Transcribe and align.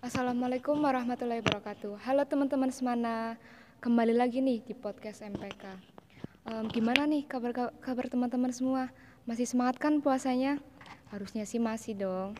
Assalamualaikum 0.00 0.80
warahmatullahi 0.80 1.44
wabarakatuh. 1.44 2.00
Halo 2.08 2.24
teman-teman 2.24 2.72
semana, 2.72 3.36
kembali 3.84 4.16
lagi 4.16 4.40
nih 4.40 4.64
di 4.64 4.72
podcast 4.72 5.20
MPK. 5.20 5.76
Um, 6.48 6.72
gimana 6.72 7.04
nih 7.04 7.28
kabar 7.28 7.76
kabar 7.84 8.08
teman-teman 8.08 8.48
semua? 8.48 8.88
Masih 9.28 9.44
semangat 9.44 9.76
kan 9.76 10.00
puasanya? 10.00 10.56
Harusnya 11.12 11.44
sih 11.44 11.60
masih 11.60 12.00
dong. 12.00 12.32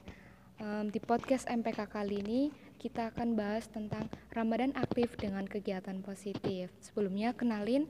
Um, 0.56 0.88
di 0.88 1.04
podcast 1.04 1.44
MPK 1.52 1.84
kali 1.92 2.24
ini 2.24 2.48
kita 2.80 3.12
akan 3.12 3.36
bahas 3.36 3.68
tentang 3.68 4.08
Ramadan 4.32 4.72
aktif 4.72 5.20
dengan 5.20 5.44
kegiatan 5.44 6.00
positif. 6.00 6.72
Sebelumnya 6.80 7.36
kenalin, 7.36 7.84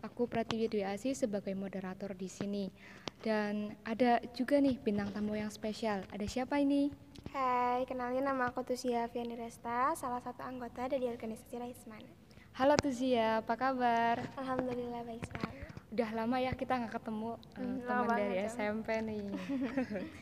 aku 0.00 0.24
Pratiwi 0.24 0.72
Dwi 0.72 0.88
Asi 0.88 1.12
sebagai 1.12 1.52
moderator 1.52 2.16
di 2.16 2.32
sini. 2.32 2.72
Dan 3.20 3.76
ada 3.84 4.24
juga 4.32 4.56
nih 4.56 4.80
bintang 4.80 5.12
tamu 5.12 5.36
yang 5.36 5.52
spesial. 5.52 6.00
Ada 6.16 6.24
siapa 6.24 6.64
ini? 6.64 7.11
Hai, 7.32 7.88
kenalin 7.88 8.28
nama 8.28 8.52
aku 8.52 8.60
Tuzia 8.60 9.08
Fiani 9.08 9.32
Resta, 9.32 9.96
salah 9.96 10.20
satu 10.20 10.44
anggota 10.44 10.84
dari 10.84 11.08
organisasi 11.08 11.56
Raisman. 11.56 12.04
Halo 12.52 12.76
Tuzia, 12.76 13.40
apa 13.40 13.56
kabar? 13.56 14.20
Alhamdulillah 14.36 15.00
baik 15.00 15.24
sekali. 15.24 15.64
Udah 15.96 16.12
lama 16.12 16.36
ya 16.44 16.52
kita 16.52 16.76
nggak 16.76 16.92
ketemu 16.92 17.40
hmm, 17.56 17.56
uh, 17.56 17.88
teman 17.88 18.18
dari 18.20 18.36
ya. 18.36 18.52
SMP 18.52 18.88
nih. 19.00 19.32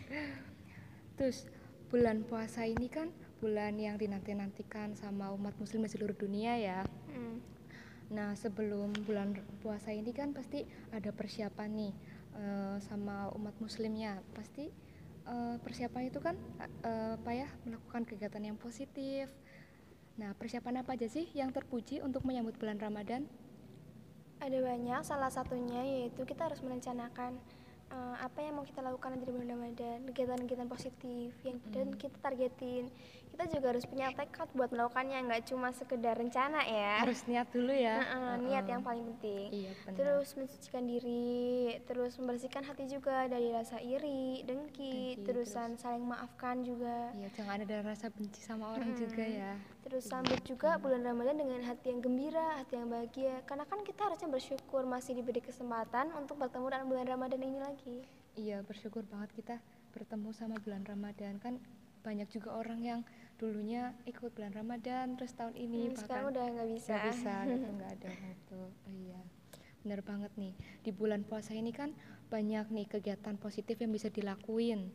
Terus 1.19 1.51
bulan 1.91 2.23
puasa 2.23 2.63
ini 2.63 2.87
kan 2.87 3.11
bulan 3.43 3.75
yang 3.75 3.99
dinanti-nantikan 3.99 4.95
sama 4.95 5.35
umat 5.35 5.59
muslim 5.59 5.83
di 5.83 5.91
seluruh 5.91 6.15
dunia 6.15 6.63
ya. 6.63 6.87
Hmm. 7.11 7.43
Nah 8.15 8.39
sebelum 8.39 8.95
bulan 9.03 9.35
puasa 9.67 9.91
ini 9.91 10.15
kan 10.15 10.31
pasti 10.31 10.63
ada 10.95 11.11
persiapan 11.11 11.75
nih 11.75 11.93
uh, 12.39 12.79
sama 12.79 13.35
umat 13.35 13.59
muslimnya. 13.59 14.23
Pasti 14.31 14.90
uh, 15.27 15.57
persiapan 15.61 16.09
itu 16.09 16.21
kan 16.23 16.37
uh, 16.85 17.17
apa 17.17 17.31
ya 17.35 17.49
melakukan 17.67 18.07
kegiatan 18.07 18.41
yang 18.41 18.57
positif. 18.57 19.29
Nah, 20.21 20.37
persiapan 20.37 20.85
apa 20.85 20.97
aja 20.97 21.09
sih 21.09 21.29
yang 21.33 21.49
terpuji 21.49 22.05
untuk 22.05 22.29
menyambut 22.29 22.61
bulan 22.61 22.77
Ramadan? 22.77 23.25
Ada 24.41 24.57
banyak, 24.61 25.01
salah 25.05 25.33
satunya 25.33 25.81
yaitu 25.85 26.25
kita 26.25 26.49
harus 26.49 26.61
merencanakan 26.65 27.37
uh, 27.91 28.17
apa 28.23 28.39
yang 28.41 28.59
mau 28.59 28.65
kita 28.67 28.81
lakukan 28.81 29.19
di 29.19 29.27
bulan 29.27 29.59
Ramadan, 29.59 29.99
kegiatan-kegiatan 30.09 30.69
positif 30.71 31.35
yang 31.43 31.59
hmm. 31.59 31.73
dan 31.75 31.87
kita 31.99 32.17
targetin. 32.23 32.89
Kita 33.31 33.47
juga 33.57 33.73
harus 33.73 33.87
punya 33.87 34.11
tekad 34.13 34.51
buat 34.53 34.69
melakukannya 34.75 35.23
nggak 35.31 35.43
cuma 35.49 35.71
sekedar 35.71 36.19
rencana 36.19 36.67
ya. 36.67 37.01
Harus 37.01 37.25
niat 37.25 37.49
dulu 37.55 37.73
ya. 37.73 37.97
Uh 37.97 38.05
-uh, 38.05 38.33
niat 38.43 38.67
yang 38.67 38.83
paling 38.83 39.07
penting. 39.17 39.49
Iya, 39.55 39.73
benar. 39.87 39.97
terus 39.97 40.29
mensucikan 40.35 40.85
diri 40.85 41.79
terus 41.87 42.13
membersihkan 42.19 42.67
hati 42.67 42.85
juga 42.91 43.31
dari 43.31 43.49
rasa 43.55 43.79
iri 43.81 44.45
dengki, 44.45 45.17
dengki 45.17 45.25
terusan 45.25 45.79
terus. 45.79 45.83
saling 45.83 46.05
maafkan 46.05 46.67
juga. 46.67 47.15
Iya 47.17 47.29
jangan 47.39 47.65
ada 47.65 47.77
rasa 47.87 48.11
benci 48.13 48.41
sama 48.43 48.77
orang 48.77 48.93
hmm. 48.93 48.99
juga 48.99 49.25
ya. 49.25 49.53
Terus 49.81 50.05
iya, 50.05 50.11
sambut 50.13 50.41
juga 50.45 50.77
bulan 50.77 51.01
Ramadan 51.01 51.41
dengan 51.41 51.61
hati 51.65 51.97
yang 51.97 52.05
gembira 52.05 52.61
hati 52.61 52.77
yang 52.77 52.93
bahagia. 52.93 53.41
Karena 53.49 53.65
kan 53.65 53.81
kita 53.87 54.11
harusnya 54.11 54.29
bersyukur 54.29 54.85
masih 54.85 55.17
diberi 55.17 55.41
kesempatan 55.41 56.13
untuk 56.13 56.37
bertemu 56.37 56.67
dengan 56.69 56.87
bulan 56.93 57.07
Ramadan 57.09 57.41
ini 57.41 57.57
lagi 57.57 57.80
iya 58.39 58.63
bersyukur 58.65 59.05
banget 59.09 59.31
kita 59.37 59.57
bertemu 59.93 60.31
sama 60.33 60.57
bulan 60.63 60.87
Ramadan. 60.87 61.37
Kan 61.43 61.59
banyak 62.01 62.29
juga 62.33 62.57
orang 62.57 62.81
yang 62.81 63.01
dulunya 63.37 63.93
ikut 64.05 64.33
bulan 64.37 64.53
Ramadan 64.53 65.17
terus 65.17 65.33
tahun 65.33 65.57
ini 65.57 65.93
hmm, 65.93 65.97
sekarang 65.97 66.33
udah 66.33 66.45
nggak 66.45 66.69
bisa. 66.77 66.93
nggak 66.93 67.05
bisa 67.13 67.35
gitu 67.49 67.69
nggak 67.77 67.91
ada 68.01 68.09
waktu. 68.09 68.57
Oh, 68.61 68.73
iya 68.89 69.21
bener 69.81 70.01
banget 70.05 70.33
nih. 70.37 70.53
Di 70.85 70.93
bulan 70.93 71.25
puasa 71.25 71.57
ini 71.57 71.73
kan 71.73 71.97
banyak 72.29 72.69
nih 72.69 72.87
kegiatan 72.89 73.37
positif 73.41 73.81
yang 73.81 73.93
bisa 73.93 74.13
dilakuin. 74.13 74.93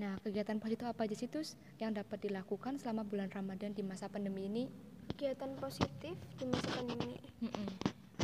Nah 0.00 0.16
kegiatan 0.24 0.56
positif 0.56 0.88
apa 0.88 1.04
aja 1.04 1.16
sih 1.16 1.28
terus 1.28 1.60
yang 1.76 1.92
dapat 1.92 2.24
dilakukan 2.24 2.80
selama 2.80 3.04
bulan 3.04 3.28
Ramadan 3.28 3.76
di 3.76 3.84
masa 3.84 4.08
pandemi 4.08 4.48
ini? 4.48 4.64
Kegiatan 5.12 5.52
positif 5.60 6.16
di 6.40 6.44
masa 6.48 6.68
pandemi 6.80 7.20
mm 7.44 7.48
-mm. 7.52 7.68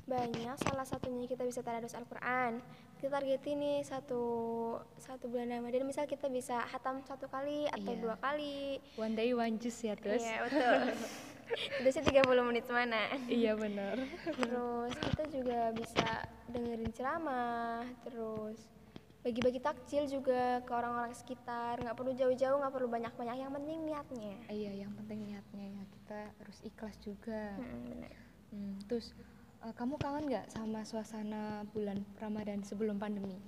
banyak. 0.09 0.57
Salah 0.65 0.89
satunya 0.89 1.29
kita 1.29 1.45
bisa 1.45 1.61
tadarus 1.61 1.93
Al-Quran 1.93 2.65
kita 2.99 3.15
targetin 3.15 3.63
nih 3.63 3.79
satu 3.87 4.23
satu 4.99 5.31
bulan 5.31 5.55
Ramadan. 5.55 5.87
Misal 5.87 6.11
kita 6.11 6.27
bisa 6.27 6.67
hatam 6.67 6.99
satu 7.07 7.31
kali 7.31 7.71
atau 7.71 7.95
yeah. 7.95 8.03
dua 8.03 8.17
kali. 8.19 8.83
One 8.99 9.15
day 9.15 9.31
one 9.31 9.55
juice 9.63 9.87
ya 9.87 9.95
terus. 9.95 10.19
Iya 10.19 10.51
betul. 10.51 10.77
Sih 11.95 12.05
30 12.05 12.27
menit 12.45 12.67
mana 12.69 13.09
iya 13.31 13.55
benar. 13.55 13.97
Terus 14.35 14.93
kita 14.99 15.25
juga 15.31 15.73
bisa 15.73 16.27
dengerin 16.51 16.93
ceramah 16.93 17.87
terus 18.05 18.59
bagi-bagi 19.25 19.63
takjil 19.63 20.05
juga 20.11 20.61
ke 20.67 20.73
orang-orang 20.75 21.15
sekitar. 21.15 21.79
Nggak 21.79 21.97
perlu 21.97 22.13
jauh-jauh 22.19 22.59
nggak 22.59 22.75
perlu 22.75 22.89
banyak-banyak. 22.91 23.37
Yang 23.47 23.53
penting 23.63 23.79
niatnya. 23.87 24.35
Iya 24.51 24.73
yang 24.85 24.93
penting 24.99 25.19
niatnya 25.23 25.67
ya. 25.71 25.83
Kita 25.87 26.21
harus 26.43 26.59
ikhlas 26.67 26.97
juga. 26.99 27.55
Hmm, 27.57 27.83
benar. 27.95 28.13
Hmm, 28.51 28.75
terus 28.91 29.15
uh, 29.65 29.75
kamu 29.75 29.95
kangen 29.99 30.25
nggak 30.31 30.47
sama 30.53 30.85
suasana 30.87 31.67
bulan 31.75 32.03
Ramadan 32.21 32.63
sebelum 32.63 32.99
pandemi? 33.01 33.39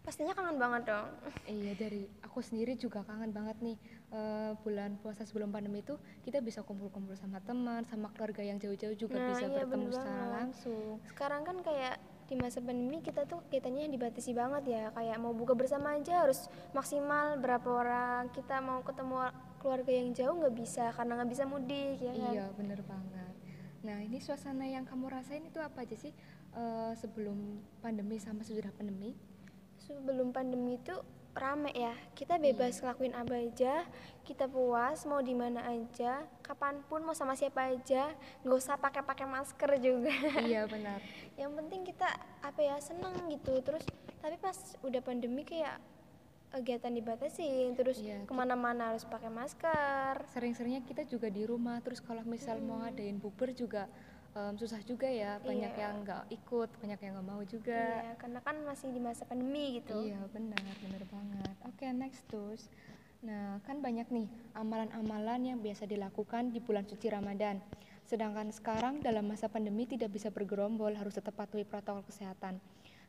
Pastinya 0.00 0.32
kangen 0.34 0.56
banget 0.56 0.90
dong. 0.90 1.06
Iya 1.46 1.72
dari 1.76 2.02
aku 2.24 2.40
sendiri 2.42 2.74
juga 2.74 3.04
kangen 3.04 3.30
banget 3.30 3.60
nih 3.62 3.76
uh, 4.10 4.56
bulan 4.64 4.96
puasa 4.98 5.22
sebelum 5.28 5.52
pandemi 5.52 5.84
itu 5.84 5.94
kita 6.24 6.40
bisa 6.42 6.64
kumpul-kumpul 6.64 7.14
sama 7.14 7.38
teman, 7.44 7.84
sama 7.86 8.10
keluarga 8.16 8.42
yang 8.42 8.58
jauh-jauh 8.58 8.96
juga 8.96 9.20
nah, 9.20 9.28
bisa 9.30 9.46
iya, 9.46 9.54
bertemu 9.62 9.88
secara 9.92 10.26
langsung. 10.40 10.98
Sekarang 11.06 11.42
kan 11.46 11.56
kayak 11.62 12.00
di 12.30 12.38
masa 12.38 12.62
pandemi 12.62 13.02
kita 13.02 13.26
tuh 13.26 13.42
kegiatannya 13.50 13.90
dibatasi 13.90 14.30
banget 14.38 14.62
ya 14.70 14.82
kayak 14.94 15.18
mau 15.18 15.34
buka 15.34 15.58
bersama 15.58 15.98
aja 15.98 16.22
harus 16.22 16.46
maksimal 16.70 17.34
berapa 17.42 17.66
orang 17.66 18.30
kita 18.30 18.62
mau 18.62 18.86
ketemu 18.86 19.34
keluarga 19.58 19.90
yang 19.90 20.14
jauh 20.14 20.38
nggak 20.38 20.54
bisa 20.54 20.94
karena 20.94 21.12
nggak 21.20 21.30
bisa 21.30 21.44
mudik 21.44 21.98
ya 21.98 22.12
kan? 22.14 22.32
Iya 22.34 22.46
bener 22.54 22.80
banget 22.86 23.39
Nah 23.80 23.98
ini 24.04 24.20
suasana 24.20 24.68
yang 24.68 24.84
kamu 24.84 25.08
rasain 25.08 25.44
itu 25.44 25.56
apa 25.60 25.84
aja 25.84 25.96
sih 25.96 26.12
uh, 26.52 26.92
sebelum 26.96 27.60
pandemi 27.80 28.20
sama 28.20 28.44
sesudah 28.44 28.72
pandemi? 28.76 29.16
Sebelum 29.80 30.30
pandemi 30.30 30.76
itu 30.76 30.94
rame 31.34 31.70
ya 31.74 31.94
kita 32.18 32.42
bebas 32.42 32.78
iya. 32.78 32.80
ngelakuin 32.82 33.14
apa 33.14 33.34
aja 33.38 33.74
kita 34.26 34.50
puas 34.50 35.06
mau 35.06 35.22
di 35.22 35.34
mana 35.34 35.62
aja 35.62 36.26
kapan 36.42 36.82
pun 36.90 37.06
mau 37.06 37.14
sama 37.14 37.38
siapa 37.38 37.70
aja 37.70 38.10
nggak 38.42 38.58
usah 38.58 38.74
pakai 38.74 39.02
pakai 39.06 39.26
masker 39.30 39.78
juga 39.78 40.14
iya 40.42 40.66
benar 40.72 40.98
yang 41.38 41.54
penting 41.54 41.86
kita 41.86 42.06
apa 42.42 42.60
ya 42.60 42.76
seneng 42.82 43.14
gitu 43.30 43.54
terus 43.62 43.86
tapi 44.18 44.36
pas 44.42 44.58
udah 44.82 45.00
pandemi 45.00 45.46
kayak 45.46 45.78
kegiatan 46.50 46.90
dibatasi 46.90 47.72
terus 47.78 48.02
iya, 48.02 48.26
ke 48.26 48.34
mana-mana 48.34 48.92
harus 48.94 49.06
pakai 49.06 49.30
masker. 49.30 50.26
Sering-seringnya 50.34 50.82
kita 50.82 51.06
juga 51.06 51.30
di 51.30 51.46
rumah 51.46 51.78
terus 51.78 52.02
kalau 52.02 52.26
misal 52.26 52.58
hmm. 52.58 52.66
mau 52.66 52.82
ngadain 52.82 53.16
bubur 53.22 53.54
juga 53.54 53.86
um, 54.34 54.54
susah 54.58 54.82
juga 54.82 55.06
ya 55.06 55.38
banyak 55.42 55.72
iya. 55.74 55.82
yang 55.86 55.94
nggak 56.02 56.24
ikut 56.34 56.70
banyak 56.82 56.98
yang 56.98 57.12
nggak 57.18 57.28
mau 57.30 57.42
juga. 57.46 57.82
Iya, 58.02 58.14
karena 58.18 58.38
kan 58.42 58.56
masih 58.66 58.88
di 58.90 59.00
masa 59.00 59.22
pandemi 59.26 59.78
gitu. 59.78 59.94
Iya 59.94 60.20
benar 60.34 60.62
benar 60.82 61.02
banget. 61.06 61.54
Oke 61.70 61.86
okay, 61.86 61.90
next 61.94 62.26
terus. 62.26 62.66
Nah 63.22 63.62
kan 63.62 63.78
banyak 63.78 64.10
nih 64.10 64.26
amalan-amalan 64.58 65.54
yang 65.54 65.58
biasa 65.62 65.86
dilakukan 65.86 66.50
di 66.50 66.58
bulan 66.58 66.82
suci 66.82 67.06
Ramadan. 67.06 67.62
Sedangkan 68.10 68.50
sekarang 68.50 68.98
dalam 68.98 69.22
masa 69.22 69.46
pandemi 69.46 69.86
tidak 69.86 70.10
bisa 70.10 70.34
bergerombol 70.34 70.90
harus 70.98 71.14
tetap 71.14 71.38
patuhi 71.38 71.62
protokol 71.62 72.02
kesehatan 72.02 72.58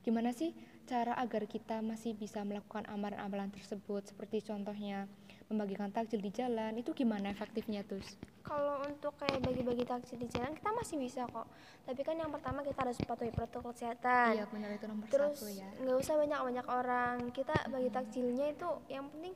Gimana 0.01 0.33
sih 0.33 0.57
cara 0.89 1.13
agar 1.13 1.45
kita 1.45 1.79
masih 1.85 2.17
bisa 2.17 2.41
melakukan 2.41 2.83
amalan-amalan 2.89 3.53
tersebut 3.53 4.09
seperti 4.09 4.41
contohnya 4.41 5.05
membagikan 5.51 5.91
takjil 5.91 6.23
di 6.23 6.31
jalan 6.31 6.73
itu 6.79 6.95
gimana 6.95 7.29
efektifnya 7.29 7.83
tuh? 7.83 7.99
Kalau 8.41 8.81
untuk 8.87 9.13
kayak 9.19 9.43
bagi-bagi 9.43 9.83
takjil 9.83 10.17
di 10.17 10.27
jalan 10.31 10.55
kita 10.57 10.69
masih 10.73 10.95
bisa 10.97 11.27
kok. 11.27 11.45
Tapi 11.85 12.01
kan 12.01 12.15
yang 12.17 12.31
pertama 12.31 12.63
kita 12.63 12.87
harus 12.87 12.97
patuhi 13.03 13.29
protokol 13.29 13.75
kesehatan. 13.75 14.41
Iya 14.41 14.45
benar 14.49 14.69
itu 14.73 14.85
nomor 14.87 15.05
Terus, 15.11 15.37
satu 15.37 15.51
ya. 15.51 15.69
nggak 15.83 15.97
usah 16.01 16.15
banyak-banyak 16.17 16.67
orang. 16.71 17.15
Kita 17.35 17.55
bagi 17.67 17.89
takjilnya 17.91 18.45
itu 18.55 18.69
yang 18.87 19.05
penting 19.11 19.35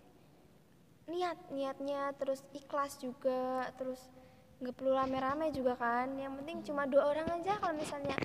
niat 1.05 1.37
niatnya 1.53 2.17
terus 2.17 2.41
ikhlas 2.57 2.97
juga 2.97 3.69
terus 3.77 4.01
nggak 4.57 4.73
perlu 4.73 4.95
rame-rame 4.97 5.51
juga 5.51 5.77
kan. 5.77 6.15
Yang 6.15 6.33
penting 6.41 6.57
cuma 6.65 6.87
dua 6.89 7.11
orang 7.11 7.27
aja 7.29 7.59
kalau 7.59 7.75
misalnya 7.75 8.15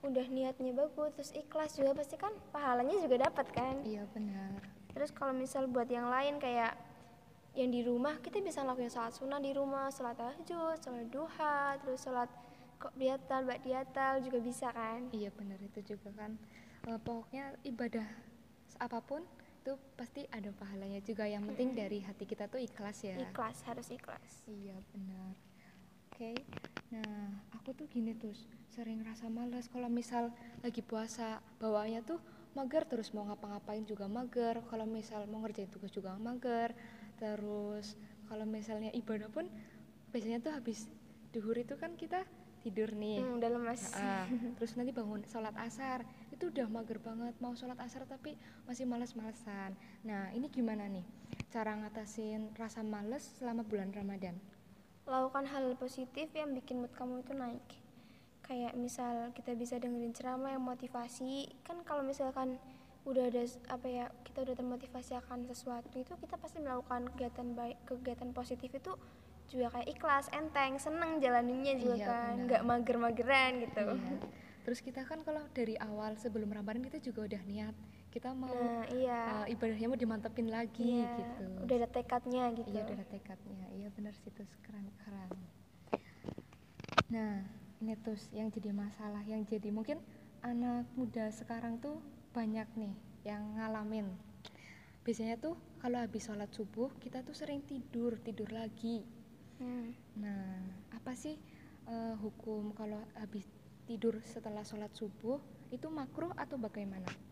udah 0.00 0.26
niatnya 0.32 0.72
bagus 0.72 1.12
terus 1.12 1.32
ikhlas 1.36 1.76
juga 1.76 1.92
pasti 1.92 2.16
kan 2.16 2.32
pahalanya 2.52 2.96
juga 3.04 3.28
dapat 3.28 3.46
kan? 3.52 3.84
Iya 3.84 4.08
benar. 4.16 4.64
Terus 4.96 5.12
kalau 5.12 5.36
misal 5.36 5.68
buat 5.68 5.88
yang 5.92 6.08
lain 6.08 6.40
kayak 6.40 6.72
yang 7.52 7.68
di 7.68 7.84
rumah 7.84 8.16
kita 8.22 8.40
bisa 8.40 8.64
lakuin 8.64 8.88
sholat 8.88 9.12
sunnah 9.12 9.42
di 9.42 9.52
rumah 9.52 9.90
sholat 9.92 10.16
tahajud 10.16 10.78
sholat 10.80 11.06
duha 11.10 11.76
terus 11.82 11.98
sholat 12.06 12.30
kok 12.80 12.94
diatal 12.96 13.44
bak 13.44 13.60
diatal 13.60 14.24
juga 14.24 14.38
bisa 14.40 14.72
kan? 14.72 15.12
Iya 15.12 15.28
benar 15.36 15.60
itu 15.60 15.96
juga 15.96 16.08
kan. 16.16 16.40
E, 16.88 16.96
pokoknya 16.96 17.60
ibadah 17.68 18.08
apa 18.80 19.04
pun 19.04 19.20
itu 19.60 19.76
pasti 20.00 20.24
ada 20.32 20.48
pahalanya 20.56 21.04
juga. 21.04 21.28
Yang 21.28 21.52
penting 21.52 21.76
hmm. 21.76 21.78
dari 21.78 21.98
hati 22.00 22.24
kita 22.24 22.48
tuh 22.48 22.64
ikhlas 22.64 23.04
ya. 23.04 23.20
Ikhlas 23.20 23.60
harus 23.68 23.92
ikhlas. 23.92 24.48
Iya 24.48 24.80
benar 24.96 25.49
okay. 26.20 26.36
nah 26.92 27.32
aku 27.56 27.72
tuh 27.72 27.88
gini 27.88 28.12
terus 28.12 28.44
sering 28.68 29.00
rasa 29.00 29.32
males. 29.32 29.72
Kalau 29.72 29.88
misal 29.88 30.28
lagi 30.60 30.84
puasa 30.84 31.40
bawaannya 31.56 32.04
tuh 32.04 32.20
mager 32.52 32.84
terus 32.84 33.16
mau 33.16 33.24
ngapa-ngapain 33.24 33.82
juga 33.88 34.04
mager. 34.04 34.60
Kalau 34.68 34.84
misal 34.84 35.24
mau 35.32 35.40
ngerjain 35.40 35.72
tugas 35.72 35.88
juga 35.88 36.12
mager. 36.20 36.76
Terus 37.16 37.96
kalau 38.28 38.44
misalnya 38.44 38.92
ibadah 38.92 39.32
pun 39.32 39.48
biasanya 40.12 40.44
tuh 40.44 40.52
habis 40.52 40.92
duhur 41.32 41.56
itu 41.56 41.74
kan 41.80 41.96
kita 41.96 42.28
tidur 42.60 42.92
nih. 42.92 43.24
Hmm, 43.24 43.40
udah 43.40 43.50
lemas. 43.56 43.96
Ah, 43.96 44.28
terus 44.60 44.76
nanti 44.76 44.92
bangun 44.92 45.24
sholat 45.24 45.56
asar 45.56 46.04
itu 46.28 46.52
udah 46.52 46.68
mager 46.68 47.00
banget. 47.00 47.32
Mau 47.40 47.56
sholat 47.56 47.80
asar 47.80 48.04
tapi 48.04 48.36
masih 48.68 48.84
males-malesan. 48.84 49.72
Nah 50.04 50.30
ini 50.36 50.52
gimana 50.52 50.84
nih 50.84 51.02
cara 51.48 51.74
ngatasin 51.80 52.54
rasa 52.54 52.84
males 52.84 53.24
selama 53.40 53.66
bulan 53.66 53.90
ramadan 53.90 54.38
Lakukan 55.10 55.44
hal 55.50 55.74
positif 55.74 56.30
yang 56.30 56.54
bikin 56.54 56.78
mood 56.78 56.94
kamu 56.94 57.26
itu 57.26 57.34
naik. 57.34 57.66
Kayak 58.46 58.78
misal 58.78 59.34
kita 59.34 59.58
bisa 59.58 59.78
dengerin 59.78 60.14
ceramah 60.14 60.54
yang 60.54 60.62
motivasi. 60.62 61.50
Kan 61.66 61.82
kalau 61.82 62.06
misalkan 62.06 62.62
udah 63.02 63.32
ada 63.32 63.42
apa 63.72 63.86
ya 63.88 64.04
kita 64.22 64.44
udah 64.44 64.54
termotivasi 64.54 65.16
akan 65.16 65.48
sesuatu 65.48 65.96
itu 65.96 66.12
kita 66.20 66.36
pasti 66.36 66.60
melakukan 66.60 67.08
kegiatan 67.16 67.56
baik 67.56 67.80
kegiatan 67.88 68.28
positif 68.36 68.68
itu 68.76 68.92
juga 69.48 69.72
kayak 69.72 69.88
ikhlas 69.88 70.28
enteng 70.36 70.76
seneng 70.76 71.16
jalaninnya 71.16 71.80
juga 71.80 71.96
Iya, 71.96 72.06
kan 72.06 72.34
nggak 72.44 72.60
mager-mageran 72.60 73.52
gitu 73.64 73.96
Iya. 73.96 74.16
terus 74.68 74.84
kita 74.84 75.08
kan 75.08 75.24
kalau 75.24 75.40
dari 75.56 75.80
awal 75.80 76.12
sebelum 76.20 76.52
ramadan 76.52 76.84
kita 76.84 77.00
juga 77.00 77.24
udah 77.24 77.42
niat 77.48 77.72
kita 78.10 78.34
mau 78.34 78.50
nah 78.50 78.82
iya 78.90 79.46
eh, 79.46 79.54
ibadahnya 79.54 79.86
mau 79.86 79.98
dimantepin 79.98 80.50
lagi 80.50 80.82
Iya, 80.82 81.14
gitu 81.14 81.44
udah 81.62 81.76
ada 81.78 81.88
tekadnya 81.88 82.44
gitu 82.58 82.68
Iya 82.74 82.80
udah 82.82 82.96
ada 82.98 83.06
tekadnya. 83.06 83.64
Iya 83.70 83.88
benar 83.94 84.14
sih 84.18 84.30
terus 84.34 84.50
keren 84.66 84.90
keren. 85.06 85.30
Nah 87.14 87.46
ini 87.80 87.94
terus 88.02 88.26
yang 88.34 88.50
jadi 88.50 88.74
masalah 88.74 89.22
yang 89.24 89.46
jadi 89.46 89.70
mungkin 89.70 90.02
anak 90.42 90.90
muda 90.98 91.30
sekarang 91.30 91.78
tuh 91.78 92.02
banyak 92.34 92.66
nih 92.74 92.94
yang 93.22 93.42
ngalamin. 93.56 94.10
Biasanya 95.06 95.38
tuh 95.40 95.54
kalau 95.80 96.02
habis 96.02 96.26
sholat 96.26 96.50
subuh 96.52 96.90
kita 97.00 97.22
tuh 97.22 97.32
sering 97.32 97.62
tidur 97.62 98.18
tidur 98.20 98.50
lagi. 98.50 99.06
Hmm. 99.62 99.94
Nah 100.18 100.66
apa 100.92 101.14
sih 101.14 101.38
eh, 101.86 102.14
hukum 102.18 102.74
kalau 102.74 103.00
habis 103.14 103.46
tidur 103.86 104.18
setelah 104.26 104.66
sholat 104.66 104.90
subuh 104.98 105.38
itu 105.70 105.86
makruh 105.86 106.34
atau 106.34 106.58
bagaimana? 106.58 107.29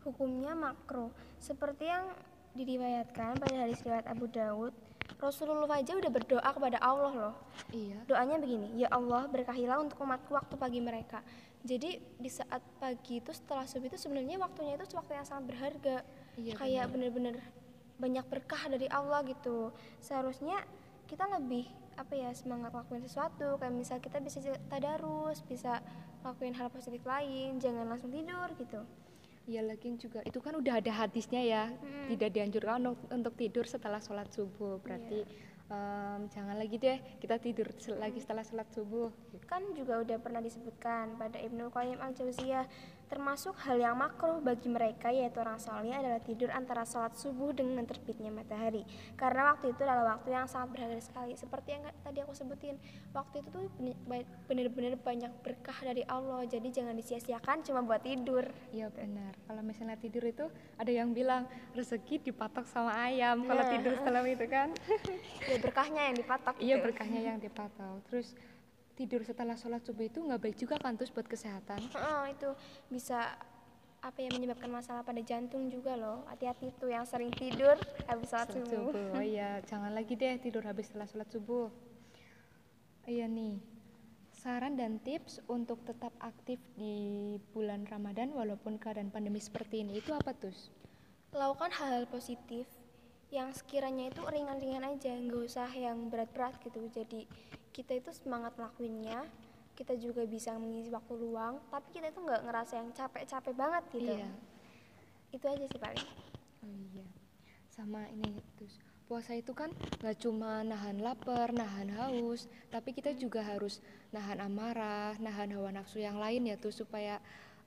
Hukumnya 0.00 0.56
makro, 0.56 1.12
seperti 1.36 1.88
yang 1.88 2.08
diriwayatkan 2.56 3.36
pada 3.38 3.54
hadis 3.66 3.84
riwayat 3.84 4.08
Abu 4.08 4.26
Daud, 4.26 4.72
Rasulullah 5.20 5.68
aja 5.76 5.92
udah 5.92 6.08
berdoa 6.08 6.50
kepada 6.50 6.80
Allah 6.80 7.12
loh. 7.12 7.34
Iya. 7.70 8.00
Doanya 8.08 8.40
begini, 8.40 8.72
ya 8.80 8.88
Allah 8.88 9.28
berkahilah 9.28 9.82
untuk 9.82 10.00
umatku 10.00 10.32
waktu 10.32 10.54
pagi 10.56 10.80
mereka. 10.80 11.20
Jadi 11.60 12.00
di 12.16 12.30
saat 12.32 12.64
pagi 12.80 13.20
itu 13.20 13.30
setelah 13.36 13.68
subuh 13.68 13.92
itu 13.92 14.00
sebenarnya 14.00 14.40
waktunya 14.40 14.80
itu 14.80 14.88
waktu 14.96 15.12
yang 15.20 15.26
sangat 15.28 15.44
berharga. 15.52 15.96
Iya, 16.40 16.56
Kayak 16.56 16.86
bener-bener 16.88 17.36
banyak 18.00 18.24
berkah 18.32 18.64
dari 18.72 18.88
Allah 18.88 19.20
gitu. 19.28 19.76
Seharusnya 20.00 20.64
kita 21.04 21.28
lebih 21.28 21.68
apa 22.00 22.16
ya 22.16 22.32
semangat 22.32 22.72
lakuin 22.72 23.04
sesuatu 23.04 23.60
kayak 23.60 23.76
misal 23.76 24.00
kita 24.00 24.24
bisa 24.24 24.40
tadarus 24.72 25.44
bisa 25.44 25.84
lakuin 26.24 26.56
hal 26.56 26.72
positif 26.72 27.04
lain 27.04 27.60
jangan 27.60 27.84
langsung 27.84 28.08
tidur 28.08 28.48
gitu 28.56 28.80
Iya 29.50 29.66
lagi 29.66 29.98
juga 29.98 30.22
itu 30.22 30.38
kan 30.38 30.54
udah 30.54 30.78
ada 30.78 30.92
hadisnya 30.94 31.42
ya 31.42 31.64
Mm. 31.74 32.06
tidak 32.14 32.30
dianjurkan 32.30 32.86
untuk, 32.86 33.10
untuk 33.10 33.34
tidur 33.34 33.66
setelah 33.66 33.98
sholat 33.98 34.30
subuh. 34.30 34.78
Berarti 34.78 35.26
em, 35.66 36.20
jangan 36.30 36.54
lagi 36.54 36.78
deh 36.78 36.98
kita 37.18 37.34
tidur 37.36 37.66
sel- 37.74 37.98
lagi 37.98 38.22
setelah 38.22 38.46
sholat 38.46 38.70
subuh. 38.70 39.10
Kan 39.46 39.74
juga 39.74 39.98
udah 39.98 40.18
pernah 40.18 40.38
disebutkan 40.38 41.18
pada 41.18 41.34
Ibnu 41.36 41.66
Qayyim 41.68 41.98
al 41.98 42.14
Jauziyah 42.14 42.62
termasuk 43.10 43.58
hal 43.66 43.74
yang 43.74 43.98
makruh 43.98 44.38
bagi 44.38 44.70
mereka 44.70 45.10
yaitu 45.10 45.42
orang 45.42 45.58
soleh 45.58 45.90
adalah 45.90 46.22
tidur 46.22 46.46
antara 46.54 46.86
sholat 46.86 47.18
subuh 47.18 47.50
dengan 47.50 47.82
terbitnya 47.82 48.30
matahari. 48.30 48.86
Karena 49.18 49.50
waktu 49.50 49.74
itu 49.74 49.82
adalah 49.82 50.14
waktu 50.16 50.30
yang 50.30 50.46
sangat 50.46 50.78
berharga 50.78 51.02
sekali. 51.02 51.34
Seperti 51.34 51.74
yang 51.74 51.82
tadi 52.00 52.22
aku 52.22 52.30
sebutin 52.32 52.78
waktu 53.10 53.42
itu 53.42 53.48
tuh 53.50 53.66
bener-bener 54.46 54.94
banyak 54.94 55.32
berkah 55.42 55.74
dari 55.82 56.06
Allah. 56.06 56.46
Jadi 56.46 56.70
jangan 56.70 56.94
disia-siakan 56.94 57.66
cuma 57.66 57.82
buat 57.82 58.00
tidur. 58.00 58.46
Iya 58.70 58.94
benar. 58.94 59.34
Kalau 59.42 59.62
misalnya 59.66 59.98
tidur 59.98 60.22
itu 60.22 60.46
ada 60.78 60.92
yang 60.94 61.10
bilang 61.10 61.50
rezeki 61.74 62.22
dipatok 62.22 62.64
sama 62.64 62.94
ayam. 62.94 63.42
Kalau 63.42 63.60
Nah. 63.60 63.70
tidur 63.74 63.92
setelah 63.98 64.22
itu 64.22 64.46
kan. 64.46 64.70
Ya 65.50 65.58
berkahnya 65.58 66.00
yang 66.06 66.16
dipatok 66.16 66.54
iya 66.62 66.76
gitu. 66.78 66.84
berkahnya 66.86 67.20
yang 67.26 67.38
dipatok. 67.42 67.98
Terus 68.06 68.38
tidur 69.00 69.24
setelah 69.24 69.56
sholat 69.56 69.80
subuh 69.80 70.04
itu 70.04 70.20
nggak 70.20 70.40
baik 70.44 70.56
juga 70.60 70.76
kan 70.76 70.92
terus 70.92 71.08
buat 71.08 71.24
kesehatan? 71.24 71.80
Heeh, 71.80 72.24
itu 72.36 72.52
bisa 72.92 73.32
apa 74.00 74.16
ya 74.20 74.28
menyebabkan 74.32 74.68
masalah 74.68 75.00
pada 75.00 75.24
jantung 75.24 75.72
juga 75.72 75.96
loh. 75.96 76.28
Hati-hati 76.28 76.76
tuh 76.76 76.92
yang 76.92 77.08
sering 77.08 77.32
tidur 77.32 77.80
habis 78.04 78.28
sholat 78.28 78.52
Sholat 78.52 78.60
subuh. 78.68 78.92
Oh 79.16 79.24
iya, 79.24 79.60
jangan 79.72 79.96
lagi 79.96 80.12
deh 80.20 80.36
tidur 80.36 80.68
habis 80.68 80.92
setelah 80.92 81.08
sholat 81.08 81.28
subuh. 81.32 81.72
Iya 83.08 83.24
nih, 83.24 83.56
saran 84.36 84.76
dan 84.76 85.00
tips 85.00 85.40
untuk 85.48 85.80
tetap 85.88 86.12
aktif 86.20 86.60
di 86.76 87.36
bulan 87.56 87.88
Ramadan 87.88 88.36
walaupun 88.36 88.76
keadaan 88.76 89.08
pandemi 89.08 89.40
seperti 89.40 89.80
ini 89.80 90.04
itu 90.04 90.12
apa 90.12 90.36
tuh? 90.36 90.52
lakukan 91.30 91.70
hal-hal 91.70 92.10
positif 92.10 92.66
yang 93.30 93.54
sekiranya 93.54 94.10
itu 94.10 94.18
ringan-ringan 94.26 94.82
aja 94.82 95.14
nggak 95.14 95.42
usah 95.46 95.70
yang 95.70 96.10
berat-berat 96.10 96.58
gitu. 96.66 96.82
Jadi 96.90 97.30
kita 97.80 97.96
itu 97.96 98.12
semangat 98.12 98.52
ngelakuinnya 98.60 99.24
kita 99.72 99.96
juga 99.96 100.28
bisa 100.28 100.52
mengisi 100.60 100.92
waktu 100.92 101.16
luang 101.16 101.56
tapi 101.72 101.88
kita 101.96 102.12
itu 102.12 102.20
nggak 102.20 102.44
ngerasa 102.44 102.76
yang 102.76 102.92
capek-capek 102.92 103.54
banget 103.56 103.82
gitu 103.96 104.12
Iya. 104.12 104.28
itu 105.32 105.44
aja 105.48 105.64
sih 105.64 105.80
paling 105.80 106.04
Oh 106.60 106.76
iya, 106.92 107.08
sama 107.72 108.04
ini 108.12 108.36
terus 108.60 108.76
puasa 109.08 109.32
itu 109.32 109.56
kan 109.56 109.72
nggak 110.04 110.20
cuma 110.20 110.60
nahan 110.60 111.00
lapar, 111.00 111.56
nahan 111.56 111.88
haus, 111.96 112.44
tapi 112.68 112.92
kita 112.92 113.16
juga 113.16 113.40
harus 113.40 113.80
nahan 114.12 114.44
amarah, 114.44 115.16
nahan 115.16 115.56
hawa 115.56 115.72
nafsu 115.72 116.04
yang 116.04 116.20
lain 116.20 116.52
ya 116.52 116.60
tuh 116.60 116.68
supaya 116.68 117.16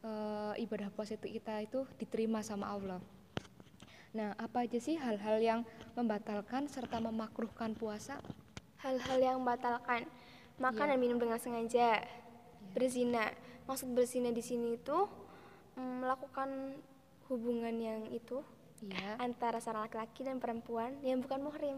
eh, 0.06 0.54
ibadah 0.62 0.94
puasa 0.94 1.18
itu 1.18 1.42
kita 1.42 1.66
itu 1.66 1.90
diterima 1.98 2.46
sama 2.46 2.70
Allah. 2.70 3.02
Nah, 4.14 4.38
apa 4.38 4.70
aja 4.70 4.78
sih 4.78 4.94
hal-hal 4.94 5.42
yang 5.42 5.60
membatalkan 5.98 6.70
serta 6.70 7.02
memakruhkan 7.02 7.74
puasa? 7.74 8.22
Hal-hal 8.84 9.20
yang 9.20 9.36
membatalkan 9.40 10.06
makan 10.60 10.86
Iya. 10.86 10.92
dan 10.94 11.00
minum 11.00 11.18
dengan 11.18 11.40
sengaja 11.42 12.04
berzina 12.76 13.32
maksud 13.66 13.90
berzina 13.96 14.30
di 14.30 14.44
sini 14.44 14.76
itu 14.78 15.08
mm, 15.80 16.04
melakukan 16.04 16.78
hubungan 17.32 17.74
yang 17.80 18.06
itu 18.12 18.44
Iya. 18.84 19.16
antara 19.24 19.64
seorang 19.64 19.88
laki-laki 19.88 20.28
dan 20.28 20.44
perempuan 20.44 21.00
yang 21.08 21.24
bukan 21.24 21.40
muhrim. 21.40 21.78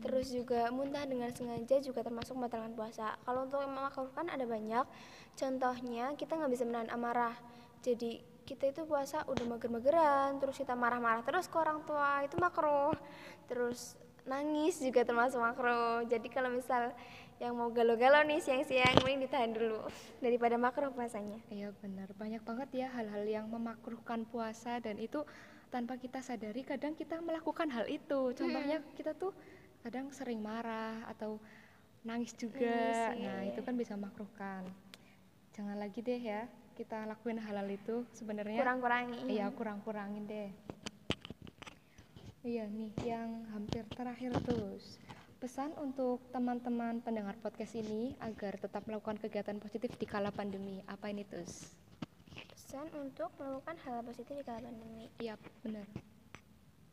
Terus 0.00 0.32
juga 0.32 0.70
muntah 0.72 1.04
dengan 1.04 1.28
sengaja 1.34 1.76
juga 1.82 2.00
termasuk 2.00 2.38
membatalkan 2.38 2.72
puasa. 2.72 3.18
Kalau 3.26 3.44
untuk 3.44 3.60
yang 3.60 3.74
memakruhkan 3.74 4.30
ada 4.32 4.46
banyak. 4.46 4.86
Contohnya 5.36 6.16
kita 6.16 6.38
nggak 6.38 6.52
bisa 6.54 6.64
menahan 6.64 6.88
amarah. 6.88 7.36
Jadi 7.84 8.22
kita 8.46 8.70
itu 8.70 8.82
puasa 8.88 9.26
udah 9.26 9.44
mager-mageran, 9.44 10.38
terus 10.40 10.56
kita 10.56 10.72
marah-marah 10.72 11.22
terus 11.22 11.50
ke 11.50 11.56
orang 11.58 11.82
tua 11.84 12.22
itu 12.24 12.38
makruh. 12.38 12.94
Terus 13.50 13.98
nangis 14.26 14.78
juga 14.78 15.02
termasuk 15.02 15.38
makruh. 15.42 16.06
Jadi 16.06 16.28
kalau 16.30 16.50
misal 16.52 16.94
yang 17.42 17.58
mau 17.58 17.74
galau-galau 17.74 18.22
nih 18.22 18.38
siang-siang 18.38 19.02
mending 19.02 19.26
ditahan 19.26 19.50
dulu 19.50 19.82
daripada 20.22 20.54
makruh 20.54 20.94
puasanya. 20.94 21.42
Iya 21.50 21.74
benar, 21.82 22.14
banyak 22.14 22.42
banget 22.46 22.68
ya 22.70 22.88
hal-hal 22.94 23.26
yang 23.26 23.46
memakruhkan 23.50 24.22
puasa 24.30 24.78
dan 24.78 25.02
itu 25.02 25.26
tanpa 25.74 25.98
kita 25.98 26.22
sadari 26.22 26.62
kadang 26.62 26.94
kita 26.94 27.18
melakukan 27.18 27.66
hal 27.74 27.90
itu. 27.90 28.30
Contohnya 28.38 28.78
kita 28.94 29.18
tuh 29.18 29.34
kadang 29.82 30.14
sering 30.14 30.38
marah 30.38 31.02
atau 31.10 31.42
nangis 32.06 32.30
juga. 32.38 32.62
Nangis, 32.62 33.18
iya, 33.18 33.26
nah, 33.26 33.40
iya. 33.42 33.50
itu 33.50 33.60
kan 33.66 33.74
bisa 33.74 33.98
memakruhkan. 33.98 34.62
Jangan 35.52 35.76
lagi 35.82 35.98
deh 35.98 36.22
ya 36.22 36.46
kita 36.72 37.04
lakuin 37.04 37.36
hal-hal 37.36 37.68
itu 37.68 38.06
sebenarnya 38.16 38.56
Kurang-kurangi. 38.56 39.18
Iya, 39.28 39.52
kurang-kurangin 39.52 40.24
deh. 40.24 40.50
Iya 42.42 42.66
nih, 42.66 42.90
yang 43.06 43.46
hampir 43.54 43.86
terakhir 43.94 44.34
terus. 44.42 44.98
Pesan 45.38 45.70
untuk 45.78 46.18
teman-teman 46.34 46.98
pendengar 46.98 47.38
podcast 47.38 47.78
ini 47.78 48.18
agar 48.18 48.58
tetap 48.58 48.82
melakukan 48.82 49.14
kegiatan 49.22 49.62
positif 49.62 49.94
di 49.94 50.06
kala 50.10 50.34
pandemi. 50.34 50.82
Apa 50.90 51.06
ini 51.14 51.22
terus? 51.22 51.70
Pesan 52.50 52.90
untuk 52.98 53.30
melakukan 53.38 53.78
hal 53.86 54.02
positif 54.02 54.34
di 54.34 54.42
kala 54.42 54.58
pandemi. 54.58 55.06
Iya, 55.22 55.38
benar. 55.62 55.86